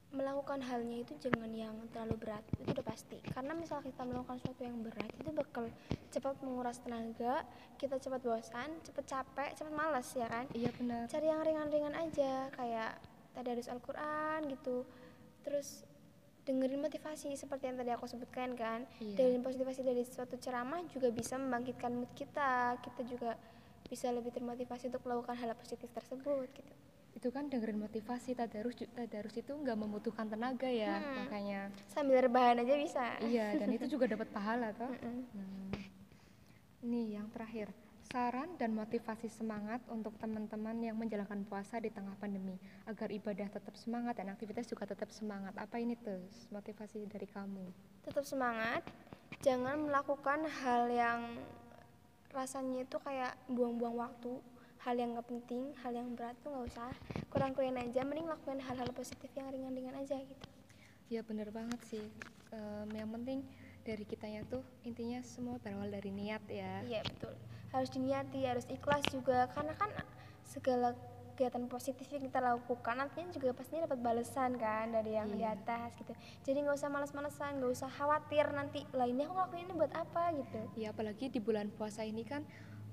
melakukan 0.09 0.57
halnya 0.65 1.05
itu 1.05 1.13
jangan 1.21 1.53
yang 1.53 1.77
terlalu 1.93 2.17
berat 2.25 2.41
itu 2.57 2.65
udah 2.73 2.81
pasti 2.81 3.21
karena 3.29 3.53
misal 3.53 3.77
kita 3.77 4.01
melakukan 4.01 4.41
sesuatu 4.41 4.65
yang 4.65 4.81
berat 4.81 5.05
itu 5.05 5.29
bakal 5.29 5.69
cepat 6.09 6.33
menguras 6.41 6.81
tenaga 6.81 7.45
kita 7.77 8.01
cepat 8.01 8.17
bosan 8.25 8.73
cepat 8.81 9.05
capek 9.05 9.49
cepat 9.53 9.69
malas 9.69 10.09
ya 10.17 10.25
kan 10.25 10.49
Iya 10.57 10.73
benar. 10.73 11.05
cari 11.13 11.29
yang 11.29 11.45
ringan-ringan 11.45 11.93
aja 11.93 12.49
kayak 12.57 12.97
tadarus 13.37 13.69
Al-Quran 13.69 14.49
gitu 14.49 14.81
terus 15.41 15.83
dengerin 16.43 16.81
motivasi 16.81 17.29
seperti 17.33 17.67
yang 17.67 17.77
tadi 17.77 17.91
aku 17.91 18.05
sebutkan 18.05 18.53
kan 18.53 18.83
Iya. 18.97 19.15
dari 19.15 19.37
motivasi 19.37 19.81
dari 19.81 20.01
suatu 20.01 20.35
ceramah 20.35 20.81
juga 20.87 21.09
bisa 21.09 21.35
membangkitkan 21.35 21.91
mood 21.93 22.11
kita 22.13 22.75
kita 22.79 23.01
juga 23.05 23.31
bisa 23.85 24.09
lebih 24.09 24.29
termotivasi 24.29 24.87
untuk 24.87 25.03
melakukan 25.03 25.35
hal 25.35 25.53
positif 25.53 25.89
tersebut 25.89 26.49
gitu 26.51 26.73
itu 27.09 27.27
kan 27.29 27.49
dengerin 27.49 27.77
motivasi 27.79 28.31
tadarus 28.31 28.77
tadarus 28.89 29.35
itu 29.35 29.51
nggak 29.51 29.75
membutuhkan 29.75 30.25
tenaga 30.25 30.65
ya 30.65 30.97
Hmm. 30.97 31.25
makanya 31.25 31.59
sambil 31.85 32.17
rebahan 32.19 32.61
aja 32.61 32.73
bisa 32.75 33.05
iya 33.19 33.53
dan 33.53 33.69
itu 33.69 33.85
juga 33.87 34.05
dapat 34.07 34.29
pahala 34.29 34.73
toh. 34.73 34.89
Hmm. 35.35 35.69
Nih 36.79 37.19
yang 37.19 37.27
terakhir, 37.27 37.67
saran 38.09 38.57
dan 38.57 38.73
motivasi 38.73 39.29
semangat 39.29 39.85
untuk 39.85 40.17
teman-teman 40.17 40.73
yang 40.81 40.97
menjalankan 40.97 41.45
puasa 41.45 41.77
di 41.77 41.93
tengah 41.93 42.17
pandemi 42.17 42.57
agar 42.89 43.13
ibadah 43.13 43.45
tetap 43.53 43.77
semangat 43.77 44.17
dan 44.17 44.33
aktivitas 44.33 44.65
juga 44.65 44.89
tetap 44.89 45.13
semangat. 45.13 45.53
Apa 45.53 45.77
ini 45.77 45.93
tuh 45.93 46.17
motivasi 46.49 47.05
dari 47.05 47.29
kamu? 47.29 47.69
tetap 48.01 48.25
semangat 48.25 48.81
jangan 49.45 49.85
melakukan 49.85 50.41
hal 50.41 50.89
yang 50.89 51.37
rasanya 52.33 52.81
itu 52.81 52.97
kayak 52.97 53.37
buang-buang 53.45 54.01
waktu 54.01 54.41
hal 54.81 54.95
yang 54.97 55.13
nggak 55.13 55.29
penting 55.29 55.69
hal 55.85 55.93
yang 55.93 56.09
berat 56.17 56.33
tuh 56.41 56.49
nggak 56.49 56.65
usah 56.65 56.89
kurang-kurangin 57.29 57.77
aja 57.77 58.01
mending 58.01 58.25
lakuin 58.25 58.57
hal-hal 58.57 58.89
positif 58.89 59.29
yang 59.37 59.53
ringan-ringan 59.53 59.93
aja 59.93 60.17
gitu 60.17 60.47
Ya 61.09 61.25
bener 61.25 61.49
banget 61.49 61.77
sih. 61.89 62.05
Em, 62.53 62.89
yang 62.93 63.09
penting 63.09 63.41
dari 63.81 64.05
kitanya 64.05 64.45
tuh 64.49 64.61
intinya 64.85 65.21
semua 65.25 65.57
berawal 65.61 65.89
dari 65.89 66.09
niat 66.09 66.41
ya. 66.49 66.81
iya 66.85 67.01
betul 67.05 67.33
harus 67.69 67.89
diniati 67.89 68.43
harus 68.43 68.65
ikhlas 68.67 69.05
juga 69.07 69.45
karena 69.49 69.73
kan 69.73 69.89
segala 70.43 70.97
kegiatan 71.31 71.65
positif 71.67 72.03
yang 72.09 72.19
kita 72.21 72.39
lakukan 72.39 72.95
nantinya 72.97 73.31
juga 73.31 73.53
pastinya 73.53 73.87
dapat 73.87 73.99
balasan 74.01 74.57
kan 74.57 74.91
dari 74.91 75.15
yang 75.15 75.29
di 75.29 75.39
Iya. 75.39 75.55
atas 75.55 75.95
gitu 75.95 76.11
jadi 76.43 76.57
nggak 76.61 76.75
usah 76.75 76.89
malas-malesan 76.89 77.51
nggak 77.57 77.71
usah 77.71 77.87
khawatir 77.87 78.43
nanti 78.51 78.83
lainnya 78.91 79.23
aku 79.23 79.37
ngelakuin 79.37 79.63
ini 79.63 79.73
buat 79.73 79.93
apa 79.93 80.23
gitu 80.35 80.59
Ya 80.75 80.91
apalagi 80.91 81.29
di 81.29 81.39
bulan 81.39 81.71
puasa 81.71 82.03
ini 82.03 82.21
kan 82.21 82.43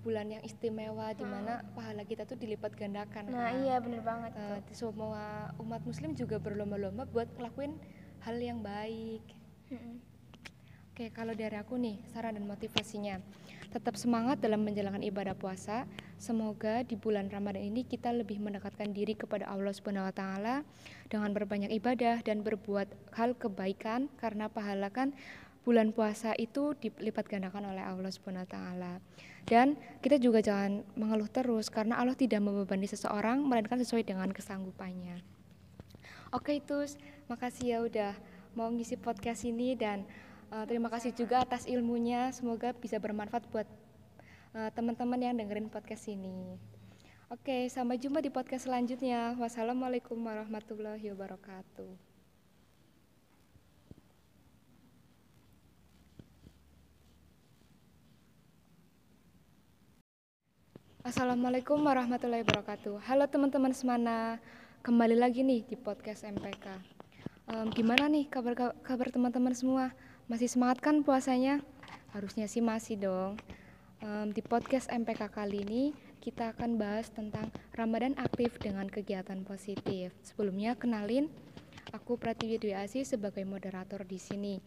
bulan 0.01 0.31
yang 0.31 0.43
istimewa 0.43 1.11
di 1.11 1.27
mana 1.27 1.67
pahala 1.75 2.07
kita 2.07 2.23
tuh 2.23 2.39
dilipat 2.39 2.71
gandakan. 2.73 3.27
nah 3.27 3.51
kan. 3.51 3.59
iya 3.59 3.83
bener 3.83 3.99
banget 4.01 4.31
Eh, 4.33 4.63
itu 4.63 4.87
semua 4.87 5.51
umat 5.59 5.83
muslim 5.83 6.15
juga 6.15 6.39
berlomba-lomba 6.39 7.03
buat 7.07 7.27
ngelakuin 7.35 7.75
hal 8.23 8.39
yang 8.39 8.63
baik. 8.63 9.27
Mm-mm. 9.67 9.99
Oke, 10.89 11.11
kalau 11.11 11.35
dari 11.35 11.53
aku 11.55 11.75
nih, 11.75 11.99
saran 12.07 12.33
dan 12.33 12.47
motivasinya. 12.47 13.19
Tetap 13.77 13.93
semangat 14.01 14.41
dalam 14.41 14.65
menjalankan 14.65 15.05
ibadah 15.05 15.37
puasa. 15.37 15.85
Semoga 16.17 16.81
di 16.81 16.97
bulan 16.97 17.29
Ramadan 17.29 17.61
ini 17.61 17.85
kita 17.85 18.09
lebih 18.09 18.41
mendekatkan 18.41 18.97
diri 18.97 19.13
kepada 19.13 19.45
Allah 19.45 19.69
Subhanahu 19.69 20.09
wa 20.09 20.17
taala 20.17 20.65
dengan 21.13 21.37
berbanyak 21.37 21.69
ibadah 21.77 22.25
dan 22.25 22.41
berbuat 22.41 22.89
hal 23.13 23.37
kebaikan 23.37 24.09
karena 24.17 24.49
pahala 24.49 24.89
kan 24.89 25.13
bulan 25.69 25.93
puasa 25.93 26.33
itu 26.41 26.73
dilipat 26.81 27.29
gandakan 27.29 27.69
oleh 27.69 27.85
Allah 27.85 28.09
Subhanahu 28.09 28.49
wa 28.49 28.51
taala. 28.57 28.93
Dan 29.45 29.77
kita 30.01 30.17
juga 30.17 30.41
jangan 30.41 30.81
mengeluh 30.97 31.29
terus 31.29 31.69
karena 31.69 32.01
Allah 32.01 32.17
tidak 32.17 32.41
membebani 32.41 32.89
seseorang 32.89 33.45
melainkan 33.45 33.77
sesuai 33.77 34.09
dengan 34.09 34.33
kesanggupannya. 34.33 35.21
Oke, 36.33 36.65
Tus, 36.65 36.97
makasih 37.29 37.65
ya 37.69 37.79
udah 37.85 38.13
mau 38.57 38.73
ngisi 38.73 38.97
podcast 38.97 39.45
ini 39.45 39.77
dan 39.77 40.09
eh, 40.53 40.65
terima 40.69 40.89
kasih 40.93 41.13
juga 41.17 41.43
atas 41.43 41.67
ilmunya. 41.67 42.31
Semoga 42.31 42.75
bisa 42.77 42.97
bermanfaat 43.01 43.47
buat 43.51 43.69
eh, 44.55 44.71
teman-teman 44.75 45.21
yang 45.23 45.35
dengerin 45.39 45.71
podcast 45.73 46.07
ini. 46.11 46.59
Oke, 47.27 47.67
sampai 47.67 47.99
jumpa 47.99 48.23
di 48.23 48.31
podcast 48.31 48.71
selanjutnya. 48.71 49.35
Wassalamualaikum 49.35 50.15
warahmatullahi 50.15 51.11
wabarakatuh. 51.11 52.17
Assalamualaikum 61.07 61.79
warahmatullahi 61.87 62.43
wabarakatuh. 62.43 62.99
Halo 62.99 63.31
teman-teman 63.31 63.71
semana, 63.71 64.43
kembali 64.83 65.15
lagi 65.15 65.47
nih 65.47 65.63
di 65.63 65.79
podcast 65.79 66.27
MPK. 66.27 66.67
Em, 67.47 67.71
gimana 67.71 68.11
nih 68.11 68.27
kabar 68.27 68.75
kabar 68.83 69.15
teman-teman 69.15 69.55
semua? 69.55 69.95
Masih 70.27 70.51
semangat 70.51 70.83
kan 70.83 71.07
puasanya? 71.07 71.63
Harusnya 72.11 72.51
sih 72.51 72.59
masih 72.59 72.99
dong. 72.99 73.39
Em, 74.03 74.35
di 74.35 74.43
podcast 74.43 74.91
MPK 74.91 75.31
kali 75.31 75.63
ini 75.63 75.95
kita 76.19 76.51
akan 76.51 76.83
bahas 76.83 77.07
tentang 77.15 77.47
Ramadan 77.79 78.19
aktif 78.19 78.59
dengan 78.59 78.91
kegiatan 78.91 79.47
positif. 79.47 80.11
Sebelumnya 80.27 80.75
kenalin, 80.75 81.31
aku 81.95 82.19
Pratiwi 82.19 82.59
Dwi 82.59 82.75
Asi 82.75 83.07
sebagai 83.07 83.47
moderator 83.47 84.03
di 84.03 84.19
sini. 84.19 84.59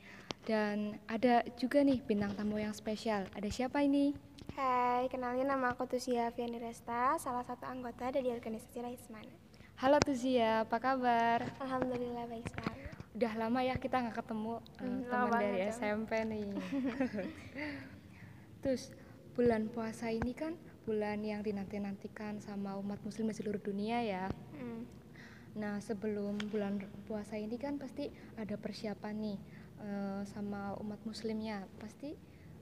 Dan 0.47 0.95
ada 1.11 1.43
juga 1.59 1.83
nih 1.83 1.99
bintang 2.07 2.39
tamu 2.39 2.55
yang 2.55 2.71
spesial. 2.71 3.27
Ada 3.35 3.51
siapa 3.51 3.83
ini? 3.83 4.15
Hai, 4.55 5.11
kenalin 5.11 5.43
nama 5.43 5.75
aku 5.75 5.91
Tusia 5.91 6.31
Fiani 6.31 6.55
Resta, 6.55 7.19
salah 7.19 7.43
satu 7.43 7.67
anggota 7.67 8.07
dari 8.15 8.31
organisasi 8.31 8.79
Raismana. 8.79 9.35
Halo 9.75 9.99
Tuzia, 9.99 10.63
apa 10.63 10.79
kabar? 10.79 11.43
Alhamdulillah 11.59 12.31
baik 12.31 12.47
sekali. 12.47 12.68
Udah 13.17 13.33
lama 13.35 13.59
ya 13.65 13.75
kita 13.77 14.05
nggak 14.05 14.17
ketemu 14.21 14.61
Hmm, 14.77 15.01
teman 15.09 15.41
dari 15.41 15.59
Jam. 15.65 15.73
SMP 15.73 16.11
nih. 16.29 16.45
Terus 18.61 18.93
bulan 19.33 19.71
puasa 19.71 20.11
ini 20.11 20.35
kan 20.35 20.53
bulan 20.85 21.21
yang 21.21 21.41
dinanti-nantikan 21.41 22.41
sama 22.41 22.75
umat 22.77 22.99
muslim 23.01 23.29
di 23.29 23.35
seluruh 23.37 23.61
dunia 23.61 24.01
ya. 24.03 24.25
Hmm, 24.57 24.85
Nah 25.57 25.81
sebelum 25.81 26.37
bulan 26.53 26.77
puasa 27.09 27.35
ini 27.35 27.57
kan 27.57 27.81
pasti 27.81 28.13
ada 28.37 28.55
persiapan 28.55 29.15
nih 29.17 29.37
eh, 29.81 30.21
sama 30.29 30.77
umat 30.77 31.01
muslimnya. 31.03 31.65
Pasti 31.81 32.13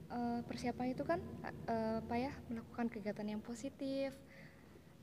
eh, 0.08 0.40
persiapan 0.48 0.86
itu 0.96 1.04
kan 1.04 1.20
eh, 1.68 2.00
apa 2.00 2.14
ya 2.16 2.32
melakukan 2.48 2.88
kegiatan 2.88 3.26
yang 3.28 3.42
positif. 3.44 4.16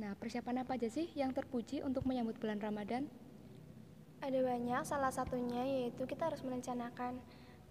Nah 0.01 0.17
persiapan 0.17 0.65
apa 0.65 0.75
aja 0.75 0.89
sih 0.89 1.07
yang 1.13 1.31
terpuji 1.31 1.85
untuk 1.85 2.03
menyambut 2.09 2.35
bulan 2.41 2.57
Ramadan? 2.57 3.05
Ada 4.23 4.39
banyak, 4.41 4.81
salah 4.87 5.11
satunya 5.11 5.63
yaitu 5.63 6.07
kita 6.07 6.31
harus 6.31 6.43
merencanakan 6.43 7.19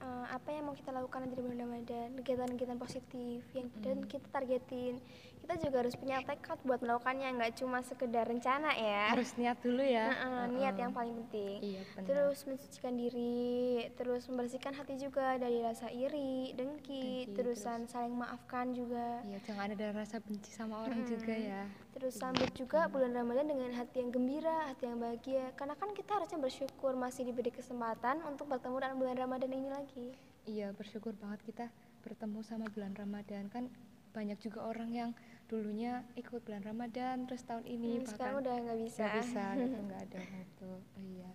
eh, 0.00 0.26
apa 0.28 0.48
yang 0.52 0.68
mau 0.68 0.76
kita 0.76 0.92
lakukan 0.92 1.24
nanti 1.24 1.36
di 1.38 1.42
bulan 1.44 1.60
Ramadan, 1.64 2.08
kegiatan-kegiatan 2.20 2.78
positif 2.80 3.40
yang 3.56 3.68
dan 3.80 4.04
kita 4.04 4.26
targetin. 4.32 5.00
Kita 5.44 5.60
juga 5.60 5.84
harus 5.84 5.92
punya 5.92 6.24
tekad 6.24 6.56
buat 6.64 6.80
melakukannya, 6.80 7.36
nggak 7.36 7.60
cuma 7.60 7.84
sekedar 7.84 8.24
rencana 8.24 8.72
ya. 8.80 9.12
Harus 9.12 9.36
niat 9.36 9.60
dulu 9.60 9.84
ya. 9.84 10.08
Nah, 10.08 10.48
eh, 10.48 10.56
niat 10.56 10.72
Heeh. 10.72 10.82
yang 10.88 10.92
paling 10.96 11.14
penting. 11.20 11.60
Iya 11.60 11.80
benar. 11.92 12.08
Terus 12.08 12.38
mensucikan 12.48 12.94
diri, 12.96 13.44
terus 13.92 14.24
membersihkan 14.24 14.72
hati 14.72 14.96
juga 14.96 15.36
dari 15.36 15.60
rasa 15.60 15.92
iri, 15.92 16.56
dengki, 16.56 17.28
Dengki, 17.28 17.36
terusan 17.36 17.84
saling 17.84 18.16
maafkan 18.16 18.72
juga. 18.72 19.20
Iya, 19.20 19.36
jangan 19.44 19.76
ada 19.76 19.86
rasa 19.92 20.16
benci 20.24 20.48
sama 20.48 20.80
orang 20.80 21.04
juga 21.04 21.36
ya. 21.36 21.68
Terus 21.92 22.16
sambut 22.16 22.48
juga 22.56 22.88
bulan 22.88 23.12
Ramadan 23.12 23.44
dengan 23.44 23.68
hati 23.76 24.00
yang 24.00 24.16
gembira, 24.16 24.72
hati 24.72 24.88
yang 24.88 24.96
bahagia. 24.96 25.52
Karena 25.60 25.76
kan 25.76 25.92
kita 25.92 26.24
harusnya 26.24 26.40
bersyukur 26.40 26.96
masih 26.96 27.28
diberi 27.28 27.52
kesempatan 27.52 28.24
untuk 28.24 28.48
bertemu 28.48 28.80
dengan 28.80 28.96
bulan 28.96 29.16
Ramadan 29.20 29.52
ini 29.52 29.68
lagi. 29.68 30.08
Iya, 30.48 30.72
bersyukur 30.72 31.12
banget 31.20 31.44
kita 31.44 31.68
bertemu 32.00 32.40
sama 32.40 32.64
bulan 32.72 32.96
Ramadan. 32.96 33.52
Kan 33.52 33.68
banyak 34.14 34.38
juga 34.38 34.62
orang 34.62 34.94
yang 34.94 35.10
dulunya 35.54 36.02
ikut 36.14 36.42
bulan 36.42 36.62
Ramadan 36.62 37.24
terus 37.24 37.46
tahun 37.46 37.62
ini 37.64 38.02
Hmm, 38.02 38.10
sekarang 38.10 38.34
bahkan 38.38 38.42
udah 38.42 38.54
nggak 38.66 38.78
bisa. 38.82 38.98
nggak 39.00 39.14
bisa 39.22 39.44
gitu, 39.56 39.78
nggak 39.86 40.00
ada 40.04 40.18
gitu. 40.20 40.70
Oh, 40.74 40.80
iya. 40.98 41.30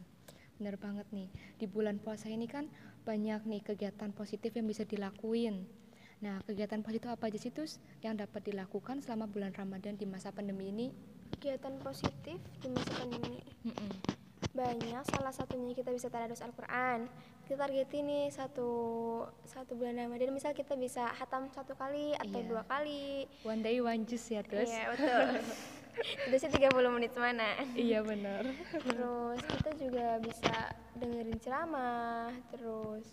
Bener 0.59 0.75
banget 0.75 1.07
nih. 1.09 1.27
Di 1.55 1.65
bulan 1.65 1.97
puasa 1.97 2.27
ini 2.27 2.43
kan 2.43 2.67
banyak 3.03 3.47
nih 3.47 3.61
kegiatan 3.63 4.11
positif 4.11 4.51
yang 4.51 4.67
bisa 4.67 4.83
dilakuin. 4.83 5.63
Nah, 6.19 6.43
kegiatan 6.43 6.83
positif 6.83 7.07
apa 7.07 7.31
aja 7.31 7.39
sih 7.39 7.47
Tus 7.47 7.79
yang 8.03 8.19
dapat 8.19 8.43
dilakukan 8.43 8.99
selama 8.99 9.23
bulan 9.25 9.55
Ramadan 9.55 9.95
di 9.95 10.03
masa 10.03 10.35
pandemi 10.35 10.67
ini? 10.67 10.91
Kegiatan 11.31 11.79
positif 11.79 12.35
di 12.59 12.67
masa 12.67 12.91
pandemi 12.99 13.39
Mm-mm. 13.63 13.91
banyak. 14.51 15.03
Salah 15.07 15.31
satunya 15.31 15.71
kita 15.71 15.89
bisa 15.89 16.11
tadarus 16.11 16.43
Al-Quran. 16.43 17.07
Kita 17.49 17.65
targetin 17.65 18.05
nih 18.05 18.25
satu 18.29 18.69
satu 19.43 19.73
bulan 19.73 19.97
Ramadan. 19.97 20.29
Misal 20.29 20.53
kita 20.53 20.77
bisa 20.77 21.09
hatam 21.09 21.49
satu 21.49 21.73
kali 21.73 22.13
atau 22.13 22.37
Iya. 22.37 22.45
dua 22.45 22.61
kali. 22.63 23.25
One 23.41 23.65
day 23.65 23.81
one 23.81 24.05
juice 24.05 24.29
ya 24.29 24.45
Tus. 24.45 24.69
Iya 24.69 24.93
betul. 24.93 25.27
Itu 26.29 26.35
sih 26.37 26.47
30 26.47 26.69
menit 26.93 27.11
mana. 27.17 27.57
iya 27.73 27.99
bener. 27.99 28.53
terus 28.85 29.41
kita 29.41 29.71
juga 29.75 30.21
bisa 30.21 30.55
dengerin 30.95 31.41
ceramah 31.41 32.31
terus 32.53 33.03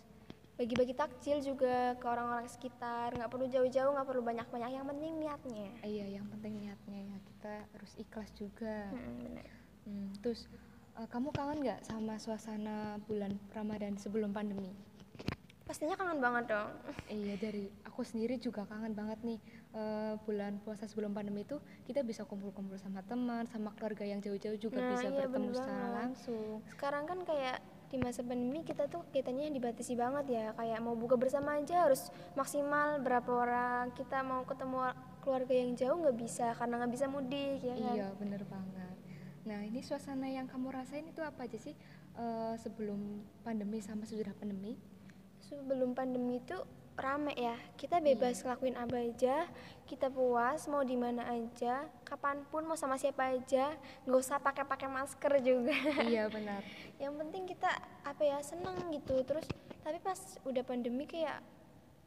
bagi-bagi 0.55 0.95
takjil 0.95 1.43
juga 1.43 1.97
ke 1.97 2.07
orang-orang 2.07 2.47
sekitar 2.47 3.11
nggak 3.13 3.27
perlu 3.27 3.45
jauh-jauh 3.45 3.91
nggak 3.91 4.07
perlu 4.07 4.23
banyak-banyak 4.23 4.71
yang 4.71 4.87
penting 4.87 5.13
niatnya 5.19 5.69
Iya, 5.83 6.21
yang 6.21 6.27
penting 6.31 6.61
niatnya 6.61 7.01
ya. 7.11 7.17
Kita 7.25 7.53
harus 7.73 7.93
ikhlas 7.97 8.31
juga. 8.33 8.77
Mm, 8.93 9.17
bener. 9.25 9.49
Hmm, 9.83 10.09
terus 10.21 10.47
kamu 11.05 11.29
kangen 11.31 11.59
nggak 11.61 11.81
sama 11.83 12.17
suasana 12.17 12.77
bulan 13.05 13.37
Ramadan 13.53 13.95
sebelum 13.95 14.33
pandemi? 14.33 14.73
pastinya 15.67 15.99
kangen 15.99 16.23
banget 16.23 16.47
dong 16.47 16.71
Iya 17.11 17.35
dari 17.43 17.67
aku 17.83 18.07
sendiri 18.07 18.39
juga 18.39 18.63
kangen 18.65 18.95
banget 18.95 19.19
nih 19.21 19.35
eh, 19.75 20.15
bulan 20.23 20.63
puasa 20.63 20.87
sebelum 20.87 21.11
pandemi 21.11 21.43
itu 21.43 21.59
kita 21.83 22.01
bisa 22.01 22.23
kumpul-kumpul 22.23 22.79
sama 22.79 23.03
teman, 23.03 23.51
sama 23.51 23.75
keluarga 23.75 24.07
yang 24.07 24.23
jauh-jauh 24.23 24.55
juga 24.57 24.79
Nah, 24.79 24.95
bisa 24.95 25.11
iya, 25.11 25.27
bertemu 25.27 25.51
secara 25.51 25.67
banget. 25.75 25.99
langsung. 25.99 26.63
sekarang 26.71 27.05
kan 27.05 27.19
kayak 27.27 27.59
di 27.87 27.99
masa 27.99 28.23
pandemi 28.23 28.63
kita 28.63 28.87
tuh 28.87 29.03
kegiatannya 29.11 29.51
dibatasi 29.53 29.95
banget 29.95 30.27
ya 30.29 30.47
kayak 30.55 30.79
mau 30.79 30.95
buka 30.95 31.15
bersama 31.15 31.59
aja 31.59 31.83
harus 31.83 32.11
maksimal 32.35 32.99
berapa 32.99 33.27
orang 33.27 33.91
kita 33.91 34.23
mau 34.23 34.43
ketemu 34.43 34.95
keluarga 35.19 35.55
yang 35.55 35.71
jauh 35.75 35.99
nggak 35.99 36.15
bisa 36.17 36.55
karena 36.55 36.79
nggak 36.79 36.93
bisa 36.95 37.07
mudik 37.07 37.59
ya 37.59 37.75
kan 37.75 37.95
Iya 37.95 38.07
bener 38.15 38.43
banget. 38.47 38.96
Nah, 39.47 39.63
ini 39.63 39.79
suasana 39.79 40.27
yang 40.27 40.51
kamu 40.51 40.75
rasain 40.75 41.07
itu 41.07 41.23
apa 41.23 41.47
aja 41.47 41.55
sih 41.55 41.73
eh, 42.19 42.55
sebelum 42.59 43.23
pandemi 43.47 43.79
sama 43.79 44.03
sesudah 44.03 44.35
pandemi? 44.35 44.75
Sebelum 45.47 45.95
pandemi 45.95 46.43
itu 46.43 46.59
rame 46.99 47.31
ya. 47.37 47.55
Kita 47.79 48.03
bebas 48.03 48.43
ngelakuin 48.43 48.75
apa 48.75 48.97
aja, 48.99 49.47
kita 49.87 50.11
puas 50.11 50.67
mau 50.67 50.83
di 50.83 50.97
mana 50.99 51.29
aja, 51.29 51.87
kapan 52.03 52.43
pun 52.49 52.67
mau 52.67 52.75
sama 52.75 52.97
siapa 52.99 53.37
aja, 53.37 53.77
nggak 54.09 54.19
usah 54.19 54.43
pakai-pakai 54.43 54.89
masker 54.91 55.33
juga. 55.45 55.77
iya 56.09 56.27
benar. 56.35 56.65
Yang 56.99 57.15
penting 57.23 57.43
kita 57.47 57.71
apa 58.03 58.23
ya 58.27 58.43
seneng 58.43 58.75
gitu. 58.91 59.15
Terus 59.23 59.47
tapi 59.85 60.03
pas 60.03 60.19
udah 60.43 60.65
pandemi 60.67 61.07
kayak 61.07 61.39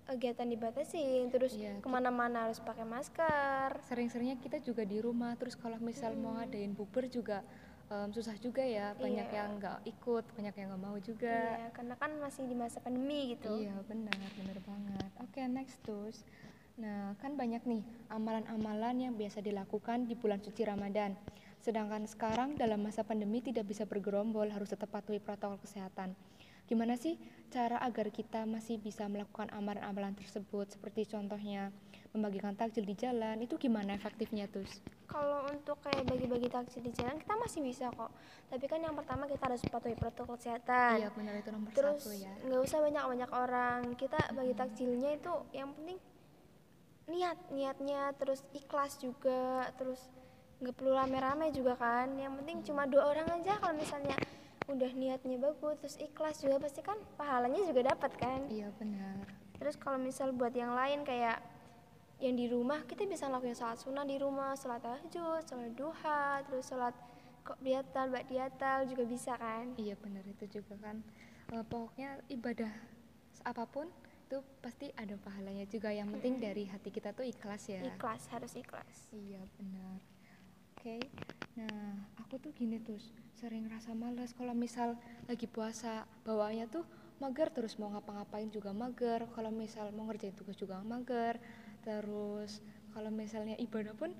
kegiatan 0.09 0.49
dibatasin, 0.49 1.29
terus 1.29 1.53
Iya, 1.53 1.77
ki- 1.77 1.85
ke 1.85 1.89
mana-mana 1.89 2.49
harus 2.49 2.57
pakai 2.57 2.81
masker. 2.81 3.77
Sering-seringnya 3.85 4.41
kita 4.41 4.57
juga 4.57 4.81
di 4.81 4.97
rumah, 4.97 5.37
terus 5.37 5.53
kalau 5.53 5.77
misal 5.77 6.17
mau 6.17 6.33
ngadain 6.41 6.73
bukber 6.73 7.05
juga 7.05 7.45
em, 7.89 8.09
susah 8.13 8.37
juga 8.37 8.61
ya, 8.61 8.93
banyak 8.97 9.29
Iya. 9.29 9.37
yang 9.37 9.49
nggak 9.57 9.79
ikut, 9.85 10.25
banyak 10.37 10.53
yang 10.57 10.67
nggak 10.73 10.83
mau 10.85 10.97
juga. 11.01 11.37
Iya, 11.57 11.69
karena 11.73 11.93
kan 11.97 12.11
masih 12.21 12.45
di 12.45 12.53
masa 12.53 12.77
pandemi 12.81 13.33
gitu. 13.33 13.49
Iya 13.61 13.81
benar, 13.85 14.13
benar 14.37 14.57
banget. 14.61 15.09
Oke 15.21 15.41
next 15.45 15.77
terus. 15.81 16.21
Nah 16.77 17.17
kan 17.17 17.33
banyak 17.33 17.65
nih 17.65 17.81
amalan-amalan 18.13 19.09
yang 19.09 19.13
biasa 19.17 19.41
dilakukan 19.41 20.05
di 20.05 20.13
bulan 20.13 20.37
suci 20.37 20.65
Ramadan. 20.65 21.17
Sedangkan 21.65 22.05
sekarang 22.05 22.55
dalam 22.55 22.77
masa 22.79 23.01
pandemi 23.01 23.41
tidak 23.41 23.65
bisa 23.65 23.89
bergerombol, 23.89 24.47
harus 24.53 24.69
tetap 24.69 24.93
patuhi 24.93 25.17
protokol 25.17 25.57
kesehatan. 25.57 26.13
Gimana 26.69 26.93
sih 26.93 27.17
cara 27.49 27.81
agar 27.81 28.13
kita 28.13 28.45
masih 28.45 28.77
bisa 28.77 29.09
melakukan 29.09 29.49
amalan-amalan 29.51 30.13
tersebut? 30.15 30.69
Seperti 30.69 31.09
contohnya 31.09 31.73
membagikan 32.13 32.57
takjil 32.57 32.85
di 32.85 32.97
jalan, 32.97 33.37
itu 33.41 33.57
gimana 33.57 33.93
efektifnya 33.93 34.49
terus? 34.49 34.81
Kalau 35.05 35.45
untuk 35.49 35.77
kayak 35.81 36.05
bagi-bagi 36.09 36.49
takjil 36.49 36.81
di 36.85 36.93
jalan 36.93 37.17
kita 37.17 37.33
masih 37.37 37.61
bisa 37.65 37.85
kok. 37.93 38.09
Tapi 38.49 38.65
kan 38.65 38.81
yang 38.81 38.93
pertama 38.97 39.25
kita 39.25 39.45
harus 39.49 39.61
patuhi 39.65 39.97
protokol 39.97 40.37
kesehatan. 40.37 41.01
Iya 41.01 41.09
benar 41.13 41.33
itu 41.37 41.49
nomor 41.49 41.69
Terus 41.73 42.01
satu 42.01 42.13
ya. 42.13 42.33
nggak 42.45 42.61
usah 42.65 42.79
banyak-banyak 42.81 43.31
orang. 43.33 43.79
Kita 43.97 44.19
bagi 44.33 44.53
takjilnya 44.53 45.09
itu 45.17 45.33
yang 45.53 45.69
penting 45.73 45.97
niat, 47.09 47.37
niatnya 47.49 48.13
terus 48.17 48.45
ikhlas 48.53 49.01
juga, 49.01 49.69
terus 49.77 50.01
nggak 50.61 50.75
perlu 50.77 50.93
rame-rame 50.93 51.49
juga 51.53 51.73
kan. 51.77 52.13
Yang 52.17 52.33
penting 52.41 52.57
cuma 52.69 52.85
dua 52.85 53.09
orang 53.09 53.29
aja 53.37 53.57
kalau 53.57 53.73
misalnya 53.77 54.17
udah 54.69 54.91
niatnya 54.93 55.41
bagus 55.41 55.75
terus 55.81 55.97
ikhlas 55.97 56.45
juga 56.45 56.61
pasti 56.61 56.85
kan 56.85 56.95
pahalanya 57.17 57.65
juga 57.65 57.89
dapat 57.89 58.11
kan. 58.21 58.45
Iya 58.47 58.69
benar. 58.77 59.25
Terus 59.57 59.75
kalau 59.75 59.97
misal 59.97 60.31
buat 60.31 60.53
yang 60.53 60.77
lain 60.77 61.01
kayak 61.01 61.41
yang 62.19 62.35
di 62.35 62.51
rumah 62.51 62.83
kita 62.85 63.07
bisa 63.07 63.31
lakuin 63.31 63.55
sholat 63.57 63.79
sunnah 63.79 64.05
di 64.05 64.19
rumah, 64.21 64.53
sholat 64.53 64.83
tahajud, 64.83 65.41
sholat 65.47 65.71
duha, 65.73 66.43
terus 66.45 66.67
sholat 66.67 66.95
kok 67.41 67.57
diatal, 67.63 68.11
bak 68.13 68.27
diatal 68.29 68.85
juga 68.85 69.03
bisa 69.07 69.33
kan? 69.39 69.73
Iya 69.79 69.97
benar 69.97 70.23
itu 70.27 70.61
juga 70.61 70.77
kan. 70.83 71.01
Eh, 71.49 71.65
pokoknya 71.65 72.21
ibadah 72.29 72.71
apa 73.47 73.63
pun 73.65 73.89
itu 74.29 74.37
pasti 74.61 74.93
ada 74.93 75.17
pahalanya 75.17 75.65
juga. 75.65 75.89
Yang 75.89 76.19
penting 76.19 76.37
dari 76.37 76.63
hati 76.69 76.93
kita 76.93 77.15
tuh 77.17 77.25
ikhlas 77.25 77.65
ya. 77.65 77.81
Ikhlas 77.81 78.29
harus 78.29 78.53
ikhlas. 78.53 79.09
Iya 79.09 79.41
benar. 79.57 79.97
Oke. 80.79 81.03
Nah 81.59 82.07
aku 82.23 82.39
tuh 82.39 82.55
gini 82.55 82.79
terus 82.79 83.11
sering 83.35 83.67
rasa 83.67 83.91
males 83.91 84.31
kalau 84.31 84.55
misal 84.55 84.95
lagi 85.27 85.43
puasa 85.43 86.07
bawaannya 86.23 86.71
tuh 86.71 86.87
mager 87.19 87.51
terus 87.51 87.75
mau 87.75 87.91
ngapa-ngapain 87.91 88.47
juga 88.47 88.71
mager. 88.71 89.27
Kalau 89.35 89.51
misal 89.51 89.91
mau 89.91 90.07
ngerjain 90.07 90.31
tugas 90.39 90.55
juga 90.55 90.79
mager. 90.79 91.35
Terus 91.83 92.63
kalau 92.95 93.11
misalnya 93.11 93.59
ibadah 93.59 93.91
pun 93.91 94.15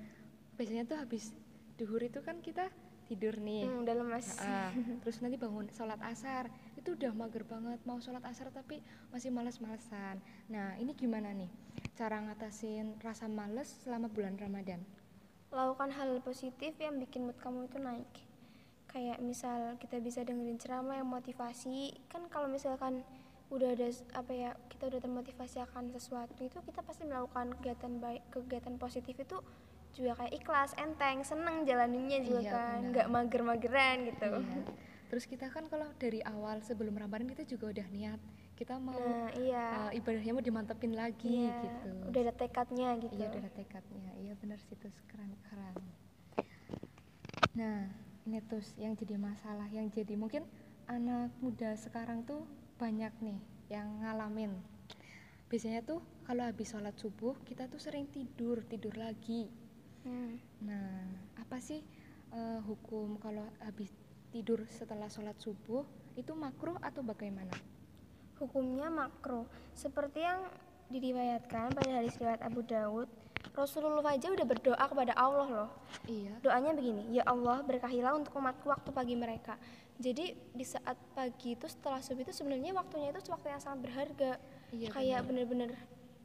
biasanya 0.60 0.84
tuh 0.84 1.00
habis 1.00 1.32
duhur 1.80 2.04
itu 2.04 2.20
kan 2.20 2.44
kita 2.44 2.68
tidur 3.08 3.39
nih. 3.39 3.63
Hmm, 3.63 3.88
udah 3.88 3.96
lemas. 3.96 4.36
Terus 5.08 5.24
nanti 5.24 5.39
bangun 5.39 5.72
sholat 5.72 6.04
asar 6.04 6.51
itu 6.75 6.96
udah 6.96 7.12
mager 7.12 7.44
banget 7.44 7.80
mau 7.84 8.00
sholat 8.00 8.24
asar 8.24 8.48
tapi 8.56 8.80
masih 9.12 9.36
males-malesan 9.36 10.24
nah 10.48 10.80
ini 10.80 10.96
gimana 10.96 11.36
nih 11.36 11.51
cara 12.00 12.24
ngatasin 12.24 12.96
rasa 13.04 13.28
males 13.28 13.68
selama 13.84 14.08
bulan 14.08 14.39
ramadan 14.39 14.80
Lakukan 15.50 15.90
hal 15.92 16.22
positif 16.22 16.78
yang 16.78 16.98
bikin 16.98 17.26
mood 17.26 17.38
kamu 17.42 17.66
itu 17.66 17.78
naik. 17.78 18.12
Kayak 18.86 19.22
misal 19.22 19.78
kita 19.78 19.98
bisa 19.98 20.22
dengerin 20.22 20.58
ceramah 20.58 20.98
yang 20.98 21.10
motivasi. 21.10 21.94
Kan 22.10 22.30
kalau 22.30 22.50
misalkan 22.50 23.02
udah 23.50 23.74
ada 23.74 23.90
apa 24.14 24.30
ya 24.30 24.52
kita 24.70 24.94
udah 24.94 25.02
termotivasi 25.02 25.58
akan 25.66 25.90
sesuatu 25.90 26.38
itu 26.38 26.54
kita 26.62 26.86
pasti 26.86 27.02
melakukan 27.02 27.50
kegiatan 27.58 27.98
baik 27.98 28.22
kegiatan 28.30 28.78
positif 28.78 29.18
itu 29.18 29.42
juga 29.98 30.22
kayak 30.22 30.38
ikhlas 30.38 30.78
enteng 30.78 31.26
seneng 31.26 31.66
jalaninnya 31.66 32.22
juga 32.22 32.46
Iya, 32.46 32.54
kan 32.54 32.80
nggak 32.94 33.08
mager-mageran 33.10 33.98
gitu 34.06 34.38
Iya. 34.38 34.62
terus 35.10 35.26
kita 35.26 35.50
kan 35.50 35.66
kalau 35.66 35.90
dari 35.98 36.22
awal 36.22 36.62
sebelum 36.62 36.94
ramadan 36.94 37.26
kita 37.26 37.42
juga 37.50 37.74
udah 37.74 37.90
niat 37.90 38.22
kita 38.60 38.76
mau 38.76 38.91
nah 39.00 39.32
iya 39.39 39.88
eh, 39.88 40.04
ibadahnya 40.04 40.36
mau 40.36 40.43
dimantepin 40.43 40.91
lagi 40.91 41.48
Iya, 41.48 41.56
gitu 41.63 41.89
udah 42.12 42.22
ada 42.28 42.34
tekadnya 42.36 42.89
gitu 43.00 43.15
Iya 43.15 43.26
udah 43.32 43.41
ada 43.48 43.52
tekadnya. 43.56 44.12
Iya 44.19 44.34
benar 44.36 44.60
sih 44.60 44.76
terus 44.76 45.00
keren 45.08 45.32
keren. 45.48 45.80
Nah 47.56 47.88
ini 48.28 48.39
terus 48.43 48.76
yang 48.76 49.00
jadi 49.00 49.15
masalah 49.15 49.72
yang 49.72 49.88
jadi 49.88 50.19
mungkin 50.19 50.43
anak 50.91 51.32
muda 51.39 51.72
sekarang 51.80 52.28
tuh 52.28 52.43
banyak 52.76 53.15
nih 53.24 53.39
yang 53.72 53.88
ngalamin. 54.04 54.52
Biasanya 55.48 55.82
tuh 55.88 56.04
kalau 56.28 56.43
habis 56.43 56.67
sholat 56.69 56.93
subuh 57.00 57.39
kita 57.48 57.72
tuh 57.72 57.80
sering 57.80 58.12
tidur 58.12 58.60
tidur 58.67 58.93
lagi. 59.00 59.48
Hmm. 60.04 60.36
Nah 60.67 61.08
apa 61.39 61.63
sih 61.63 61.80
eh, 62.36 62.60
hukum 62.67 63.15
kalau 63.24 63.48
habis 63.63 63.89
tidur 64.36 64.67
setelah 64.67 65.08
sholat 65.08 65.39
subuh 65.39 65.88
itu 66.19 66.36
makruh 66.36 66.76
atau 66.84 67.02
bagaimana? 67.02 67.56
Hukumnya 68.39 68.88
makro, 68.88 69.45
seperti 69.75 70.23
yang 70.23 70.47
diriwayatkan 70.89 71.75
pada 71.75 72.02
hadis 72.02 72.17
riwayat 72.17 72.41
Abu 72.41 72.65
Daud, 72.65 73.12
Rasulullah 73.54 74.15
aja 74.15 74.32
udah 74.32 74.47
berdoa 74.47 74.80
kepada 74.80 75.13
Allah 75.15 75.47
loh. 75.47 75.69
Iya. 76.08 76.39
Doanya 76.39 76.71
begini, 76.71 77.12
ya 77.12 77.28
Allah 77.28 77.60
berkahilah 77.62 78.15
untuk 78.15 78.36
umatku 78.39 78.71
waktu 78.71 78.89
pagi 78.95 79.15
mereka. 79.19 79.60
Jadi 79.99 80.32
di 80.56 80.63
saat 80.63 80.95
pagi 81.12 81.60
itu 81.60 81.67
setelah 81.67 81.99
subuh 81.99 82.23
itu 82.23 82.32
sebenarnya 82.32 82.71
waktunya 82.71 83.12
itu 83.12 83.19
waktu 83.28 83.52
yang 83.52 83.62
sangat 83.62 83.80
berharga. 83.84 84.32
Iya, 84.71 84.88
Kayak 84.95 85.21
bener-bener 85.28 85.71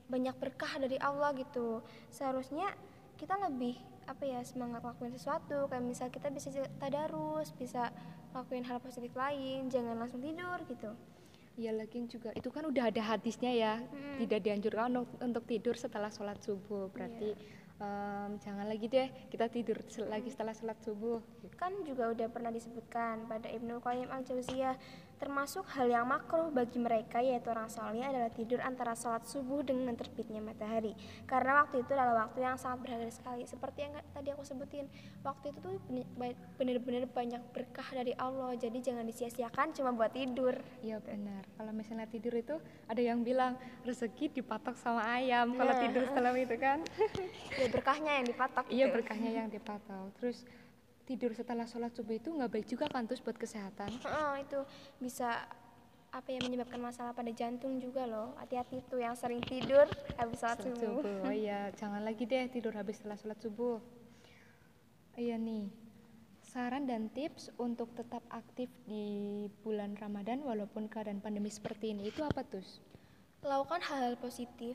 banyak 0.06 0.36
berkah 0.38 0.78
dari 0.78 0.94
Allah 1.02 1.34
gitu. 1.34 1.82
Seharusnya 2.14 2.70
kita 3.18 3.34
lebih 3.42 3.74
apa 4.04 4.24
ya 4.28 4.40
semangat 4.44 4.84
lakuin 4.84 5.16
sesuatu 5.16 5.64
kayak 5.72 5.80
misal 5.80 6.12
kita 6.12 6.28
bisa 6.28 6.52
tadarus 6.76 7.56
bisa 7.56 7.88
lakuin 8.36 8.60
hal 8.68 8.76
positif 8.76 9.16
lain 9.16 9.72
jangan 9.72 9.96
langsung 9.96 10.20
tidur 10.20 10.60
gitu 10.68 10.92
Iya 11.54 11.70
lagi 11.70 12.02
juga. 12.10 12.34
Itu 12.34 12.50
kan 12.50 12.66
udah 12.66 12.90
ada 12.90 13.02
hadisnya 13.14 13.54
ya. 13.54 13.74
Mm. 13.78 14.26
tidak 14.26 14.40
dianjurkan 14.46 14.90
untuk, 15.22 15.44
tidur 15.46 15.74
setelah 15.78 16.10
sholat 16.10 16.38
subuh. 16.42 16.90
Berarti 16.90 17.34
em, 17.78 18.30
jangan 18.42 18.66
lagi 18.66 18.86
deh 18.90 19.10
kita 19.30 19.46
tidur 19.50 19.78
sel- 19.86 20.10
lagi 20.10 20.30
setelah 20.30 20.54
sholat 20.54 20.78
subuh. 20.82 21.22
Kan 21.54 21.86
juga 21.86 22.10
udah 22.10 22.26
pernah 22.30 22.50
disebutkan 22.50 23.30
pada 23.30 23.46
Ibnu 23.50 23.78
Qayyim 23.82 24.10
al 24.10 24.22
Jauziyah 24.26 24.74
termasuk 25.16 25.64
hal 25.72 25.86
yang 25.86 26.04
makruh 26.04 26.50
bagi 26.50 26.76
mereka 26.76 27.18
yaitu 27.18 27.48
orang 27.48 27.70
soleh 27.70 28.02
adalah 28.02 28.28
tidur 28.28 28.58
antara 28.60 28.92
sholat 28.92 29.24
subuh 29.24 29.62
dengan 29.62 29.94
terbitnya 29.94 30.38
matahari. 30.38 30.92
Karena 31.24 31.62
waktu 31.62 31.82
itu 31.82 31.92
adalah 31.92 32.26
waktu 32.26 32.42
yang 32.42 32.56
sangat 32.56 32.84
berharga 32.84 33.10
sekali. 33.10 33.44
Seperti 33.44 33.78
yang 33.86 33.92
tadi 34.10 34.28
aku 34.30 34.42
sebutin 34.42 34.86
waktu 35.22 35.54
itu 35.54 35.58
tuh 35.60 35.74
bener-bener 36.58 37.06
banyak 37.06 37.42
berkah 37.50 37.86
dari 37.90 38.12
Allah. 38.16 38.52
Jadi 38.54 38.78
jangan 38.80 39.04
disia-siakan 39.04 39.72
cuma 39.72 39.90
buat 39.92 40.10
tidur. 40.10 40.58
Iya 40.82 40.98
benar. 41.00 41.46
Kalau 41.54 41.72
misalnya 41.72 42.06
tidur 42.06 42.34
itu 42.34 42.56
ada 42.86 43.00
yang 43.00 43.22
bilang 43.22 43.54
rezeki 43.82 44.34
dipatok 44.34 44.74
sama 44.76 45.06
ayam 45.14 45.54
kalau 45.54 45.72
Nah. 45.74 45.80
tidur 45.80 46.02
setelah 46.06 46.32
itu 46.34 46.56
kan. 46.56 46.78
Ya 47.54 47.70
berkahnya 47.70 48.18
yang 48.18 48.26
dipatok 48.26 48.66
iya 48.66 48.86
gitu. 48.90 48.94
berkahnya 48.98 49.30
yang 49.30 49.48
dipatok. 49.48 50.10
Terus 50.18 50.42
tidur 51.04 51.30
setelah 51.36 51.68
sholat 51.68 51.92
subuh 51.92 52.16
itu 52.16 52.32
nggak 52.32 52.50
baik 52.50 52.66
juga 52.68 52.88
kan 52.88 53.04
terus 53.04 53.20
buat 53.20 53.36
kesehatan 53.36 53.92
Heeh, 54.02 54.32
itu 54.44 54.60
bisa 55.00 55.44
apa 56.14 56.30
ya 56.30 56.38
menyebabkan 56.46 56.78
masalah 56.78 57.10
pada 57.10 57.30
jantung 57.34 57.82
juga 57.82 58.06
loh 58.06 58.38
hati-hati 58.38 58.86
tuh 58.86 59.02
yang 59.02 59.18
sering 59.18 59.42
tidur 59.42 59.84
habis 60.16 60.38
sholat 60.38 60.58
Sholat 60.62 60.78
subuh 60.78 61.02
subuh. 61.02 61.26
Oh 61.26 61.34
iya, 61.34 61.74
jangan 61.74 62.06
lagi 62.06 62.22
deh 62.22 62.46
tidur 62.54 62.70
habis 62.78 63.02
setelah 63.02 63.18
sholat 63.18 63.38
subuh. 63.42 63.82
Iya 65.18 65.34
nih, 65.38 65.70
saran 66.42 66.86
dan 66.86 67.10
tips 67.10 67.50
untuk 67.58 67.90
tetap 67.98 68.22
aktif 68.30 68.70
di 68.86 69.46
bulan 69.66 69.98
Ramadan 69.98 70.46
walaupun 70.46 70.86
keadaan 70.86 71.18
pandemi 71.18 71.50
seperti 71.50 71.90
ini 71.90 72.14
itu 72.14 72.22
apa 72.22 72.46
tuh? 72.46 72.62
lakukan 73.44 73.80
hal-hal 73.84 74.16
positif 74.16 74.72